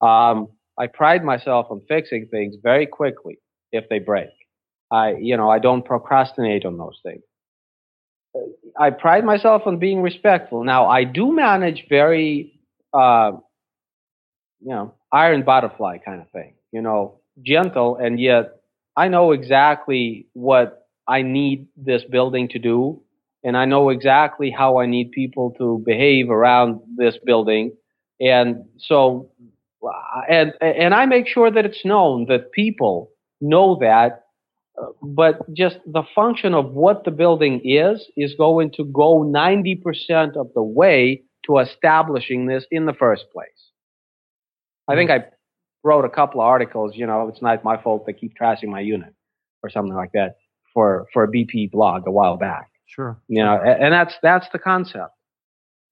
[0.00, 0.48] Um,
[0.78, 3.38] I pride myself on fixing things very quickly
[3.72, 4.30] if they break.
[4.90, 7.22] I, you know, I don't procrastinate on those things.
[8.78, 10.64] I pride myself on being respectful.
[10.64, 12.60] Now, I do manage very
[12.94, 13.32] uh,
[14.60, 18.60] you know, iron butterfly kind of thing, you know, gentle and yet
[18.96, 20.79] I know exactly what
[21.10, 23.02] I need this building to do.
[23.42, 27.72] And I know exactly how I need people to behave around this building.
[28.20, 29.30] And so,
[30.28, 34.24] and, and I make sure that it's known that people know that
[34.80, 40.36] uh, but just the function of what the building is is going to go 90%
[40.36, 43.48] of the way to establishing this in the first place.
[44.86, 45.24] I think I
[45.82, 48.80] wrote a couple of articles, you know, it's not my fault they keep trashing my
[48.80, 49.14] unit
[49.62, 50.36] or something like that
[50.80, 52.70] for, for a BP blog a while back.
[52.86, 53.20] Sure.
[53.28, 55.12] You know, and that's, that's the concept.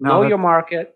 [0.01, 0.95] No, know your market.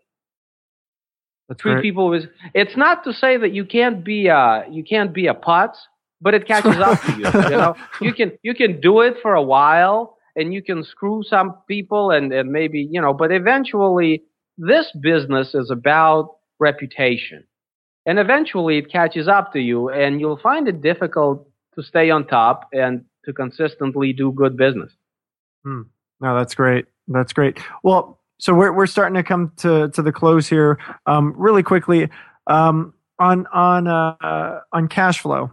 [1.59, 1.83] Treat great.
[1.83, 2.25] people with,
[2.55, 5.75] it's not to say that you can't be a, you can't be a putz,
[6.23, 7.27] but it catches up to you.
[7.51, 11.23] You know, you can, you can do it for a while and you can screw
[11.23, 14.23] some people and, and maybe, you know, but eventually
[14.57, 17.45] this business is about reputation.
[18.07, 22.27] And eventually it catches up to you and you'll find it difficult to stay on
[22.27, 24.93] top and to consistently do good business.
[25.65, 25.83] Hmm.
[26.21, 26.87] No, that's great.
[27.09, 27.59] That's great.
[27.83, 30.79] Well, so we're we're starting to come to to the close here.
[31.07, 32.09] Um, really quickly
[32.47, 35.53] um, on on uh, on cash flow.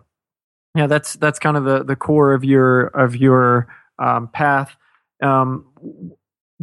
[0.75, 3.67] Yeah, that's that's kind of the the core of your of your
[3.97, 4.75] um, path.
[5.21, 5.65] Um,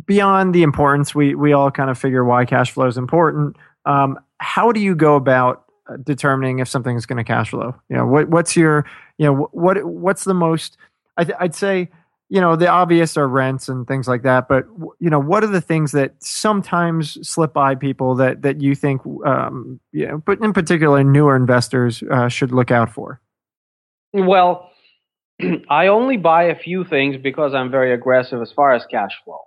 [0.04, 3.56] beyond the importance, we we all kind of figure why cash flow is important.
[3.84, 7.74] Um, how do you go about uh, determining if something is going to cash flow?
[7.88, 8.84] You know, what what's your
[9.18, 10.76] you know what what's the most?
[11.16, 11.90] I I'd say
[12.28, 14.66] you know the obvious are rents and things like that, but
[14.98, 19.02] you know what are the things that sometimes slip by people that that you think
[19.24, 23.20] um, you know, but in particular newer investors uh, should look out for?
[24.12, 24.70] Well.
[25.68, 29.40] I only buy a few things because I'm very aggressive as far as cash flow.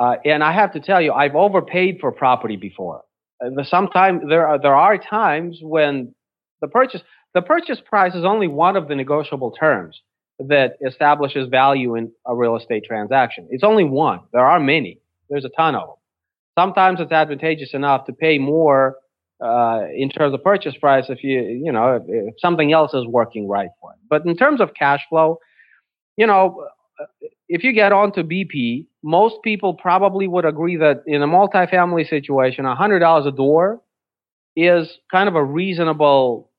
[0.00, 3.02] Uh, and I have to tell you, I've overpaid for property before.
[3.64, 6.14] Sometimes there are there are times when
[6.60, 7.02] the purchase
[7.34, 10.00] the purchase price is only one of the negotiable terms
[10.38, 13.48] that establishes value in a real estate transaction.
[13.50, 14.20] It's only one.
[14.32, 15.00] There are many.
[15.28, 15.96] There's a ton of them.
[16.58, 18.96] Sometimes it's advantageous enough to pay more
[19.44, 23.06] uh, in terms of purchase price if you you know if, if something else is
[23.06, 23.98] working right for it.
[24.08, 25.38] But in terms of cash flow,
[26.16, 26.66] you know,
[27.48, 32.64] if you get onto BP most people probably would agree that in a multifamily situation,
[32.64, 33.80] $100 a door
[34.56, 36.50] is kind of a reasonable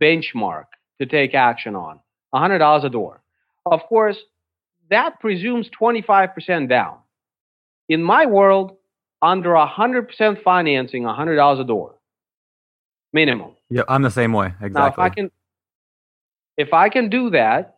[0.00, 0.66] benchmark
[1.00, 2.00] to take action on.
[2.34, 3.22] $100 a door.
[3.66, 4.16] Of course,
[4.90, 6.96] that presumes 25% down.
[7.88, 8.76] In my world,
[9.20, 11.94] under 100% financing, $100 a door.
[13.12, 13.52] Minimum.
[13.68, 14.46] Yeah, I'm the same way.
[14.46, 14.72] Exactly.
[14.72, 15.30] Now, if I can,
[16.56, 17.76] if I can do that,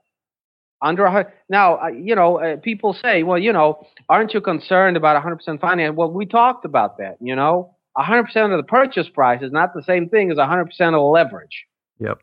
[0.80, 4.96] under a now, uh, you know, uh, people say, well, you know, aren't you concerned
[4.96, 5.96] about 100% finance?
[5.96, 7.16] Well, we talked about that.
[7.20, 10.68] You know, 100% of the purchase price is not the same thing as 100% of
[10.78, 11.64] the leverage.
[12.00, 12.18] Yep.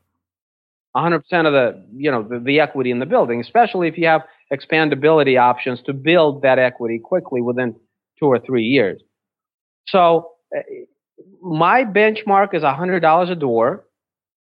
[0.95, 4.21] 100% of the, you know, the, the equity in the building, especially if you have
[4.51, 7.75] expandability options to build that equity quickly within
[8.19, 9.01] two or three years.
[9.87, 10.61] So uh,
[11.41, 13.85] my benchmark is $100 a door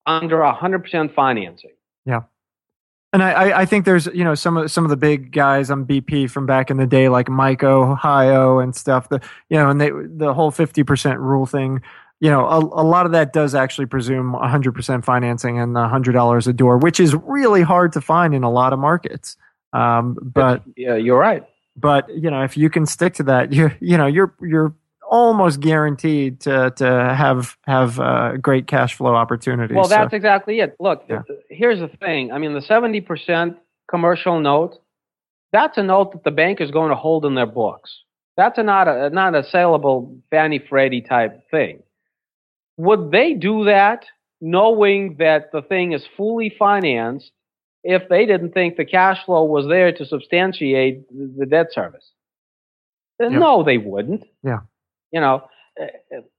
[0.06, 1.72] under 100% financing.
[2.06, 2.22] Yeah.
[3.12, 5.84] And I, I think there's you know some of some of the big guys on
[5.84, 9.10] BP from back in the day like Mike Ohio and stuff.
[9.10, 9.20] The
[9.50, 11.82] you know and they the whole fifty percent rule thing.
[12.20, 16.14] You know a, a lot of that does actually presume hundred percent financing and hundred
[16.14, 19.38] dollars a door, which is really hard to find in a lot of markets.
[19.72, 21.46] Um, but yeah, you're right.
[21.78, 24.76] But you know if you can stick to that, you you know you're you're
[25.10, 29.76] almost guaranteed to to have have uh, great cash flow opportunities.
[29.76, 30.76] Well, that's so, exactly it.
[30.80, 31.22] Look, yeah.
[31.50, 32.32] here's the thing.
[32.32, 33.58] I mean, the seventy percent
[33.90, 34.78] commercial note,
[35.52, 38.04] that's a note that the bank is going to hold in their books.
[38.38, 41.84] That's a, not a not a saleable Fannie Freddie type thing.
[42.80, 44.06] Would they do that
[44.42, 47.32] knowing that the thing is fully financed
[47.84, 52.12] if they didn't think the cash flow was there to substantiate the debt service?
[53.20, 53.30] Yeah.
[53.30, 54.24] No, they wouldn't.
[54.44, 54.60] Yeah
[55.12, 55.44] you know,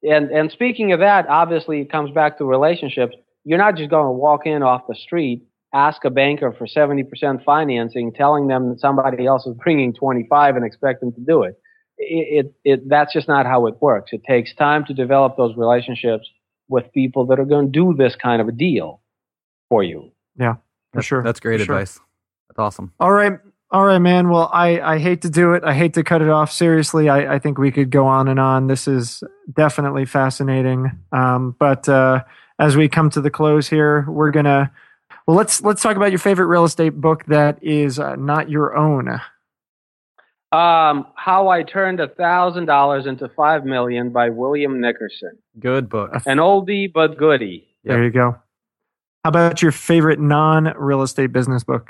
[0.02, 3.16] and and speaking of that, obviously it comes back to relationships.
[3.44, 7.42] You're not just going to walk in off the street, ask a banker for 70%
[7.42, 11.59] financing, telling them that somebody else is bringing 25 and expect them to do it.
[12.02, 14.12] It, it, it that's just not how it works.
[14.12, 16.28] It takes time to develop those relationships
[16.68, 19.00] with people that are going to do this kind of a deal
[19.68, 20.10] for you.
[20.38, 20.60] Yeah, for
[20.94, 21.22] that's, sure.
[21.22, 21.94] That's great for advice.
[21.94, 22.04] Sure.
[22.48, 22.92] That's awesome.
[22.98, 23.38] All right,
[23.72, 24.30] all right, man.
[24.30, 25.62] Well, I, I hate to do it.
[25.62, 26.50] I hate to cut it off.
[26.50, 28.66] Seriously, I, I think we could go on and on.
[28.66, 29.22] This is
[29.52, 30.90] definitely fascinating.
[31.12, 32.24] Um, but uh,
[32.58, 34.72] as we come to the close here, we're gonna
[35.26, 38.76] well let's let's talk about your favorite real estate book that is uh, not your
[38.76, 39.20] own.
[40.52, 45.38] Um, How I Turned a Thousand Dollars into Five Million by William Nickerson.
[45.60, 46.10] Good book.
[46.26, 47.68] An oldie but goodie.
[47.84, 48.36] There you go.
[49.24, 51.88] How about your favorite non real estate business book?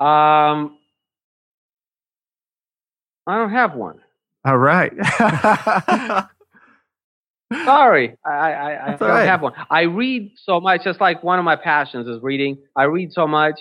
[0.00, 0.78] Um,
[3.26, 4.00] I don't have one.
[4.44, 4.92] All right.
[7.64, 9.26] Sorry, I, I, I don't right.
[9.26, 9.52] have one.
[9.70, 10.84] I read so much.
[10.84, 12.58] Just like one of my passions is reading.
[12.74, 13.60] I read so much.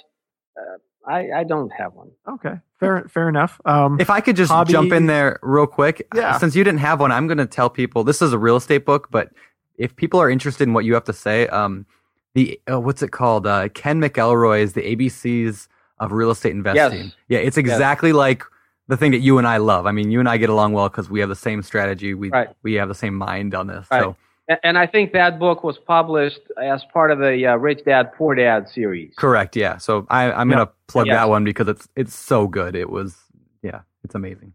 [0.57, 0.77] Uh,
[1.07, 2.11] I, I don't have one.
[2.27, 3.59] Okay, fair fair enough.
[3.65, 6.37] Um, if I could just hobby, jump in there real quick, yeah.
[6.37, 8.85] Since you didn't have one, I'm going to tell people this is a real estate
[8.85, 9.09] book.
[9.11, 9.29] But
[9.77, 11.85] if people are interested in what you have to say, um,
[12.33, 13.47] the uh, what's it called?
[13.47, 15.67] Uh, Ken McElroy's the ABCs
[15.99, 17.05] of real estate investing.
[17.05, 17.15] Yes.
[17.29, 18.17] Yeah, it's exactly yes.
[18.17, 18.43] like
[18.87, 19.85] the thing that you and I love.
[19.85, 22.13] I mean, you and I get along well because we have the same strategy.
[22.13, 22.49] We right.
[22.63, 23.87] we have the same mind on this.
[23.89, 24.01] Right.
[24.01, 24.15] So.
[24.63, 28.35] And I think that book was published as part of the uh, Rich Dad Poor
[28.35, 29.13] Dad series.
[29.17, 29.55] Correct.
[29.55, 29.77] Yeah.
[29.77, 31.15] So I, am going to plug yes.
[31.15, 32.75] that one because it's it's so good.
[32.75, 33.15] It was
[33.63, 34.53] yeah, it's amazing.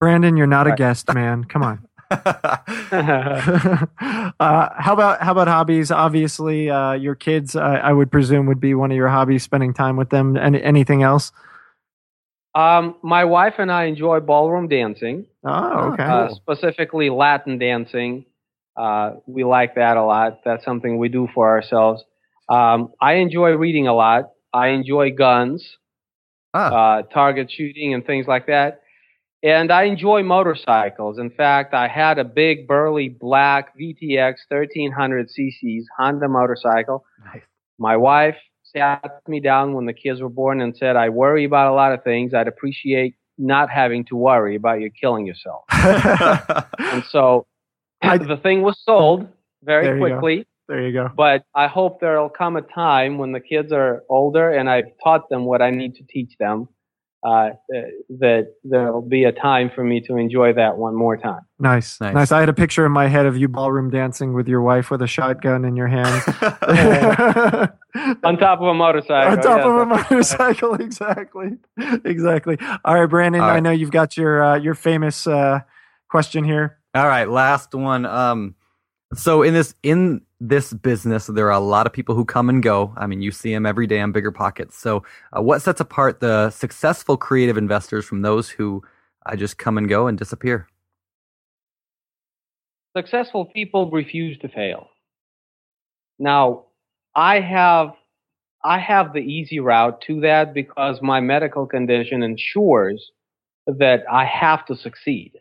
[0.00, 0.74] Brandon, you're not right.
[0.74, 1.44] a guest, man.
[1.44, 1.86] Come on.
[2.10, 3.88] uh,
[4.40, 5.92] how about how about hobbies?
[5.92, 9.44] Obviously, uh, your kids, uh, I would presume, would be one of your hobbies.
[9.44, 10.36] Spending time with them.
[10.36, 11.30] And anything else?
[12.54, 15.26] Um, my wife and I enjoy ballroom dancing.
[15.44, 16.02] Oh, okay.
[16.02, 18.24] Uh, specifically Latin dancing.
[18.78, 20.40] Uh, we like that a lot.
[20.44, 22.04] That's something we do for ourselves.
[22.48, 24.30] Um, I enjoy reading a lot.
[24.52, 25.76] I enjoy guns,
[26.54, 26.98] ah.
[26.98, 28.82] uh, target shooting, and things like that.
[29.42, 31.18] And I enjoy motorcycles.
[31.18, 37.04] In fact, I had a big burly black VTX 1300 cc's Honda motorcycle.
[37.24, 37.42] Nice.
[37.78, 41.70] My wife sat me down when the kids were born and said, I worry about
[41.70, 42.34] a lot of things.
[42.34, 45.62] I'd appreciate not having to worry about you killing yourself.
[46.78, 47.46] and so
[48.02, 49.28] I, the thing was sold
[49.62, 50.46] very quickly.
[50.68, 51.10] There you go.
[51.16, 55.28] But I hope there'll come a time when the kids are older and I've taught
[55.30, 56.68] them what I need to teach them
[57.26, 57.50] uh,
[58.20, 61.40] that there'll be a time for me to enjoy that one more time.
[61.58, 62.32] Nice, nice, nice.
[62.32, 65.02] I had a picture in my head of you ballroom dancing with your wife with
[65.02, 66.22] a shotgun in your hand,
[68.22, 69.32] on top of a motorcycle.
[69.32, 71.58] On top yes, of a motorcycle, exactly,
[72.04, 72.56] exactly.
[72.84, 73.40] All right, Brandon.
[73.40, 73.56] All right.
[73.56, 75.60] I know you've got your uh, your famous uh,
[76.08, 76.78] question here.
[76.98, 78.06] All right, last one.
[78.06, 78.56] Um,
[79.14, 82.60] so in this in this business, there are a lot of people who come and
[82.60, 82.92] go.
[82.96, 84.76] I mean, you see them every day on Bigger Pockets.
[84.76, 88.82] So, uh, what sets apart the successful creative investors from those who
[89.26, 90.66] uh, just come and go and disappear?
[92.96, 94.88] Successful people refuse to fail.
[96.18, 96.64] Now,
[97.14, 97.92] I have
[98.64, 103.12] I have the easy route to that because my medical condition ensures
[103.68, 105.34] that I have to succeed.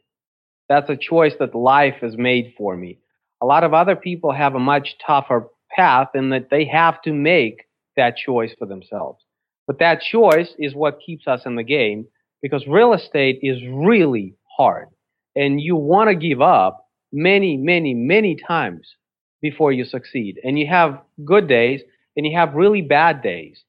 [0.70, 3.00] That's a choice that life has made for me.
[3.42, 7.14] A lot of other people have a much tougher path in that they have to
[7.14, 9.24] make that choice for themselves.
[9.68, 12.08] But that choice is what keeps us in the game
[12.42, 14.88] because real estate is really hard
[15.36, 18.88] and you want to give up many, many, many times
[19.42, 20.40] before you succeed.
[20.44, 21.82] And you have good days
[22.16, 23.64] and you have really bad days.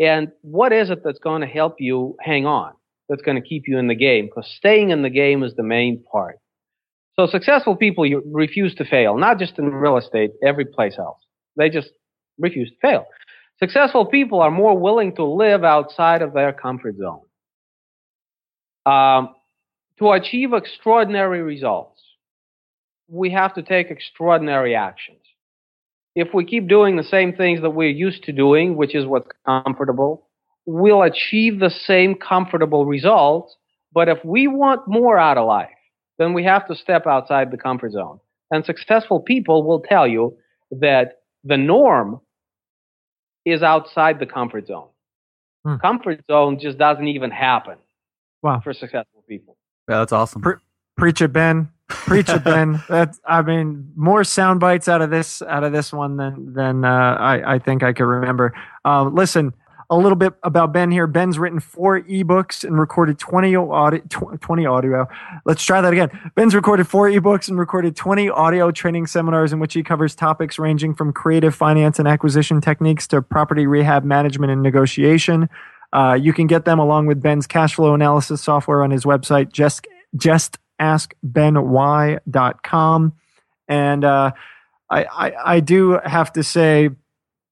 [0.00, 2.72] And what is it that's going to help you hang on?
[3.08, 4.26] That's going to keep you in the game?
[4.26, 6.38] Because staying in the game is the main part.
[7.18, 11.18] So successful people refuse to fail, not just in real estate, every place else.
[11.56, 11.90] They just
[12.38, 13.06] refuse to fail.
[13.58, 17.20] Successful people are more willing to live outside of their comfort zone.
[18.86, 19.34] Um,
[19.98, 22.00] to achieve extraordinary results,
[23.08, 25.18] we have to take extraordinary actions.
[26.14, 29.28] If we keep doing the same things that we're used to doing, which is what's
[29.46, 30.26] comfortable,
[30.66, 33.54] we'll achieve the same comfortable results.
[33.92, 35.68] But if we want more out of life,
[36.22, 38.20] then we have to step outside the comfort zone.
[38.50, 40.36] And successful people will tell you
[40.70, 42.20] that the norm
[43.44, 44.88] is outside the comfort zone.
[45.64, 45.76] Hmm.
[45.76, 47.76] Comfort zone just doesn't even happen.
[48.42, 48.60] Wow.
[48.60, 49.56] For successful people.
[49.88, 50.42] Yeah, that's awesome.
[50.42, 50.56] Pre-
[50.96, 51.70] preach it, Ben.
[51.88, 52.82] Preach it, Ben.
[52.88, 56.84] That's I mean, more sound bites out of this out of this one than than
[56.84, 58.52] uh, I I think I could remember.
[58.84, 59.54] Uh, listen,
[59.92, 61.06] a little bit about Ben here.
[61.06, 65.06] Ben's written four ebooks and recorded 20 audio, 20 audio.
[65.44, 66.08] Let's try that again.
[66.34, 70.58] Ben's recorded four ebooks and recorded 20 audio training seminars in which he covers topics
[70.58, 75.50] ranging from creative finance and acquisition techniques to property rehab management and negotiation.
[75.92, 79.52] Uh, you can get them along with Ben's cash flow analysis software on his website,
[79.52, 79.86] just,
[80.16, 83.12] justaskbenwhy.com.
[83.68, 84.32] And uh,
[84.88, 86.88] I, I, I do have to say,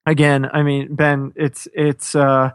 [0.06, 2.50] again, I mean, Ben, it's it's uh,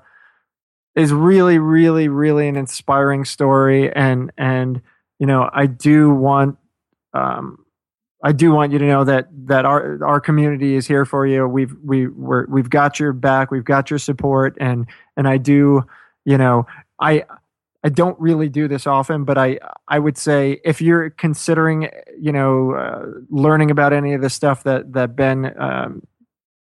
[0.96, 4.82] is really, really, really an inspiring story, and and
[5.20, 6.58] you know, I do want
[7.14, 7.66] um,
[8.24, 11.48] I do want you to know that that our our community is here for you.
[11.48, 13.52] We've we we're, we've got your back.
[13.52, 15.84] We've got your support, and and I do,
[16.26, 16.66] you know,
[17.00, 17.26] I
[17.84, 21.90] I don't really do this often, but I I would say if you're considering,
[22.20, 26.02] you know, uh, learning about any of the stuff that that Ben um,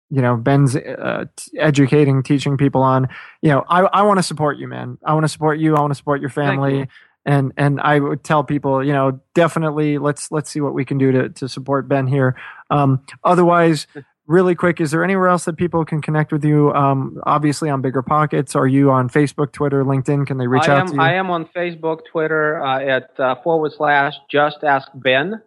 [0.10, 3.08] you know ben's uh, t- educating teaching people on
[3.42, 4.98] you know i, I want to support you man.
[5.06, 5.76] I want to support you.
[5.76, 6.80] I want to support your family.
[6.80, 6.88] you.
[7.26, 10.98] and and i would tell people you know definitely let's let's see what we can
[10.98, 12.36] do to to support ben here.
[12.70, 13.88] Um, otherwise
[14.28, 16.74] really quick is there anywhere else that people can connect with you?
[16.74, 20.26] Um, obviously on bigger pockets are you on facebook twitter linkedin?
[20.26, 21.02] Can they reach I out am, to you?
[21.02, 25.42] I am on facebook twitter uh, at uh, forward slash just ask ben.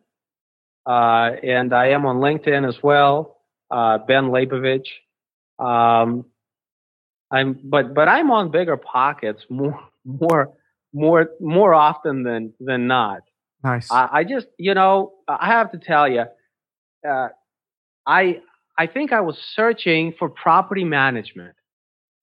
[0.86, 3.39] Uh, and i am on linkedin as well
[3.70, 4.86] uh, Ben Leybovich.
[5.58, 6.26] Um,
[7.30, 10.52] I'm, but but I'm on bigger pockets more more
[10.92, 13.20] more more often than than not.
[13.62, 13.90] Nice.
[13.90, 16.24] I, I just you know I have to tell you,
[17.08, 17.28] uh,
[18.06, 18.40] I
[18.78, 21.54] I think I was searching for property management.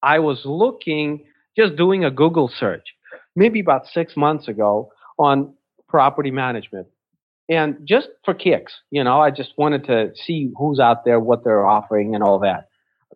[0.02, 1.24] I was looking
[1.56, 2.84] just doing a Google search
[3.34, 5.54] maybe about six months ago on
[5.88, 6.86] property management
[7.48, 11.44] and just for kicks, you know, I just wanted to see who's out there, what
[11.44, 12.68] they're offering, and all that,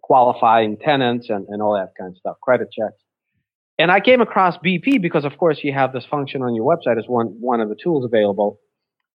[0.03, 2.97] qualifying tenants and, and all that kind of stuff, credit checks.
[3.79, 6.99] And I came across BP because, of course, you have this function on your website
[6.99, 8.59] as one one of the tools available.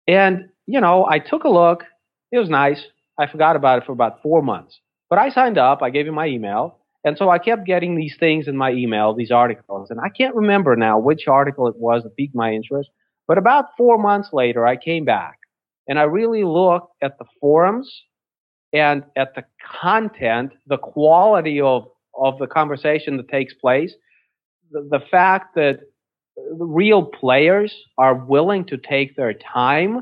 [0.07, 1.83] And you know, I took a look.
[2.31, 2.83] It was nice.
[3.19, 4.79] I forgot about it for about four months,
[5.09, 5.81] but I signed up.
[5.83, 9.13] I gave him my email, and so I kept getting these things in my email,
[9.13, 12.89] these articles, and I can't remember now which article it was that piqued my interest.
[13.27, 15.39] But about four months later, I came back
[15.87, 17.91] and I really looked at the forums
[18.73, 19.43] and at the
[19.81, 21.87] content, the quality of,
[22.17, 23.93] of the conversation that takes place,
[24.71, 25.79] the, the fact that
[26.51, 30.01] real players are willing to take their time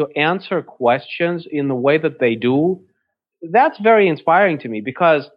[0.00, 2.80] to answer questions in the way that they do,
[3.50, 5.28] that's very inspiring to me because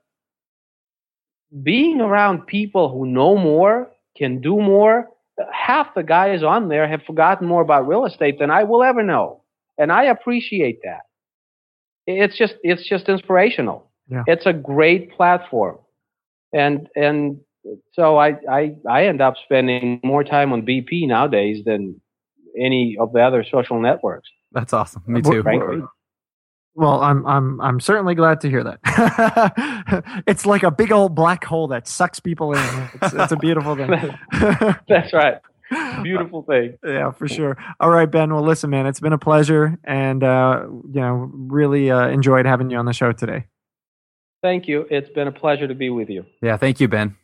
[1.63, 5.07] being around people who know more, can do more,
[5.51, 9.03] half the guys on there have forgotten more about real estate than I will ever
[9.03, 9.43] know.
[9.77, 11.01] And I appreciate that.
[12.05, 13.91] It's just, it's just inspirational.
[14.09, 14.23] Yeah.
[14.27, 15.77] It's a great platform.
[16.53, 17.39] And, and
[17.93, 22.01] so I, I, I end up spending more time on BP nowadays than
[22.59, 24.29] any of the other social networks.
[24.51, 25.03] That's awesome.
[25.05, 25.43] Me too.
[25.43, 25.81] Frankly.
[26.79, 30.23] Well, I'm I'm I'm certainly glad to hear that.
[30.27, 32.89] it's like a big old black hole that sucks people in.
[33.01, 33.89] It's, it's a beautiful thing.
[34.87, 35.39] That's right.
[36.03, 36.77] Beautiful thing.
[36.85, 37.57] Yeah, for sure.
[37.81, 38.33] All right, Ben.
[38.33, 42.69] Well, listen, man, it's been a pleasure, and uh, you know, really uh, enjoyed having
[42.71, 43.47] you on the show today.
[44.41, 44.87] Thank you.
[44.89, 46.25] It's been a pleasure to be with you.
[46.41, 47.17] Yeah, thank you, Ben.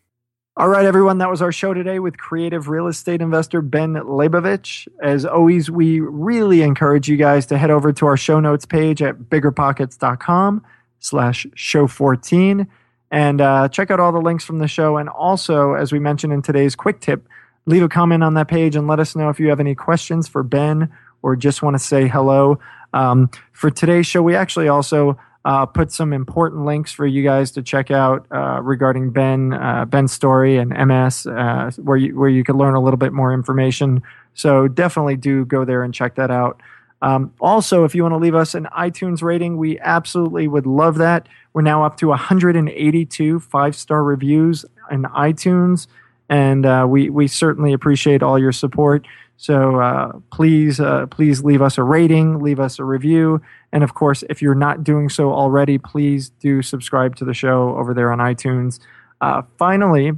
[0.57, 1.17] All right, everyone.
[1.17, 4.87] That was our show today with creative real estate investor Ben Leybovich.
[5.03, 9.01] As always, we really encourage you guys to head over to our show notes page
[9.01, 10.63] at biggerpockets.com
[10.99, 12.67] slash show 14
[13.11, 14.95] and uh, check out all the links from the show.
[14.95, 17.27] And also, as we mentioned in today's quick tip,
[17.65, 20.29] leave a comment on that page and let us know if you have any questions
[20.29, 20.89] for Ben
[21.21, 22.59] or just want to say hello.
[22.93, 27.51] Um, for today's show, we actually also uh, put some important links for you guys
[27.51, 32.29] to check out uh, regarding Ben, uh, Ben's story and MS, uh, where you where
[32.29, 34.01] you could learn a little bit more information.
[34.33, 36.61] So definitely do go there and check that out.
[37.03, 40.95] Um, also, if you want to leave us an iTunes rating, we absolutely would love
[40.97, 41.27] that.
[41.53, 45.85] We're now up to 182 five star reviews in iTunes,
[46.27, 49.05] and uh, we we certainly appreciate all your support.
[49.37, 53.41] So uh, please, uh, please leave us a rating, leave us a review,
[53.71, 57.75] and of course, if you're not doing so already, please do subscribe to the show
[57.77, 58.79] over there on iTunes.
[59.19, 60.13] Uh, finally,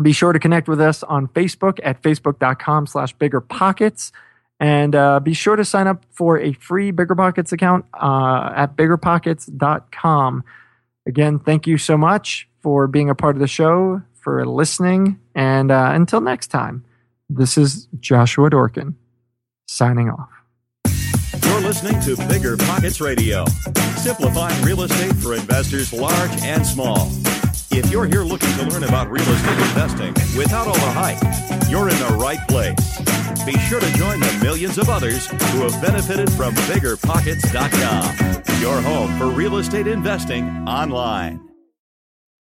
[0.00, 4.12] be sure to connect with us on Facebook at facebook.com/slash bigger pockets.
[4.60, 8.76] And uh, be sure to sign up for a free Bigger Pockets account uh, at
[8.76, 10.44] biggerpockets.com.
[11.06, 15.70] Again, thank you so much for being a part of the show, for listening, and
[15.70, 16.84] uh, until next time.
[17.30, 18.94] This is Joshua Dorkin
[19.66, 20.30] signing off.
[21.44, 23.44] You're listening to Bigger Pockets Radio,
[23.96, 27.10] simplifying real estate for investors large and small.
[27.70, 31.20] If you're here looking to learn about real estate investing without all the hype,
[31.68, 32.96] you're in the right place.
[33.44, 39.18] Be sure to join the millions of others who have benefited from biggerpockets.com, your home
[39.18, 41.47] for real estate investing online.